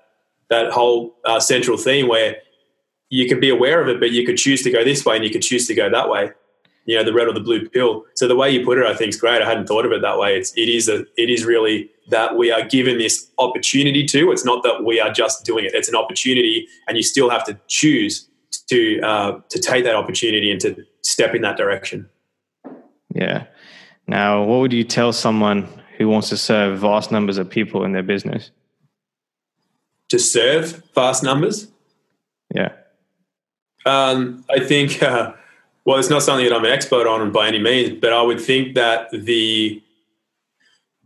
[0.49, 2.37] that whole uh, central theme where
[3.09, 5.25] you can be aware of it, but you could choose to go this way and
[5.25, 6.31] you could choose to go that way.
[6.85, 8.05] You know, the red or the blue pill.
[8.13, 9.41] So the way you put it, I think is great.
[9.41, 10.37] I hadn't thought of it that way.
[10.37, 14.31] It's it is a it is really that we are given this opportunity to.
[14.31, 15.73] It's not that we are just doing it.
[15.73, 18.29] It's an opportunity, and you still have to choose
[18.69, 22.07] to uh, to take that opportunity and to step in that direction.
[23.15, 23.45] Yeah.
[24.07, 27.91] Now, what would you tell someone who wants to serve vast numbers of people in
[27.91, 28.51] their business?
[30.09, 31.67] To serve vast numbers?
[32.53, 32.73] Yeah.
[33.85, 35.33] Um, I think, uh,
[35.85, 38.41] well, it's not something that I'm an expert on by any means, but I would
[38.41, 39.81] think that the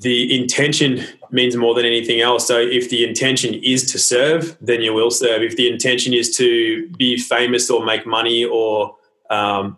[0.02, 2.47] the intention means more than anything else.
[2.47, 5.41] So if the intention is to serve, then you will serve.
[5.41, 8.95] If the intention is to be famous or make money or
[9.30, 9.78] um,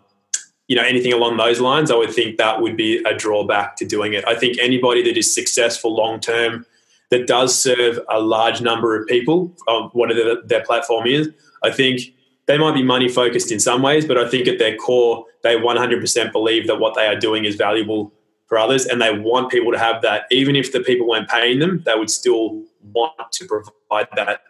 [0.72, 3.84] you know anything along those lines, I would think that would be a drawback to
[3.84, 4.26] doing it.
[4.26, 6.64] I think anybody that is successful long term
[7.10, 11.28] that does serve a large number of people on whatever their platform is,
[11.62, 12.00] I think
[12.46, 15.56] they might be money focused in some ways, but I think at their core, they
[15.56, 18.10] 100% believe that what they are doing is valuable
[18.46, 20.24] for others and they want people to have that.
[20.30, 22.62] Even if the people weren't paying them, they would still
[22.94, 24.40] want to provide that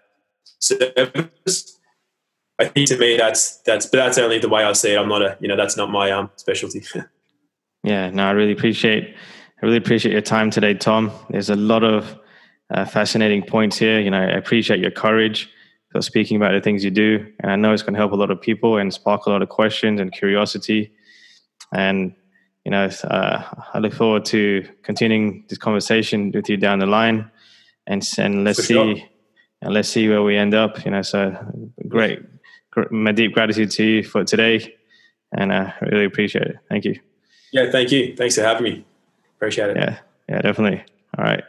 [0.61, 1.72] service.
[2.63, 4.99] I think to me that's that's but that's only the way I see it.
[4.99, 6.85] I'm not a you know that's not my um specialty.
[7.83, 9.15] yeah, no, I really appreciate
[9.63, 11.11] I really appreciate your time today, Tom.
[11.31, 12.17] There's a lot of
[12.73, 14.01] uh, fascinating points here.
[14.01, 15.51] You know, I appreciate your courage
[15.91, 17.27] for speaking about the things you do.
[17.41, 19.43] And I know it's going to help a lot of people and spark a lot
[19.43, 20.93] of questions and curiosity.
[21.73, 22.15] And,
[22.65, 23.43] you know, uh,
[23.75, 27.31] I look forward to continuing this conversation with you down the line.
[27.87, 29.07] And, and let's see,
[29.61, 30.85] and let's see where we end up.
[30.85, 31.37] You know, so
[31.89, 32.21] great.
[32.91, 34.75] My deep gratitude to you for today.
[35.33, 36.57] And I really appreciate it.
[36.69, 36.99] Thank you.
[37.53, 38.15] Yeah, thank you.
[38.17, 38.85] Thanks for having me.
[39.37, 39.77] Appreciate it.
[39.77, 39.99] Yeah,
[40.29, 40.85] yeah, definitely.
[41.19, 41.45] All right.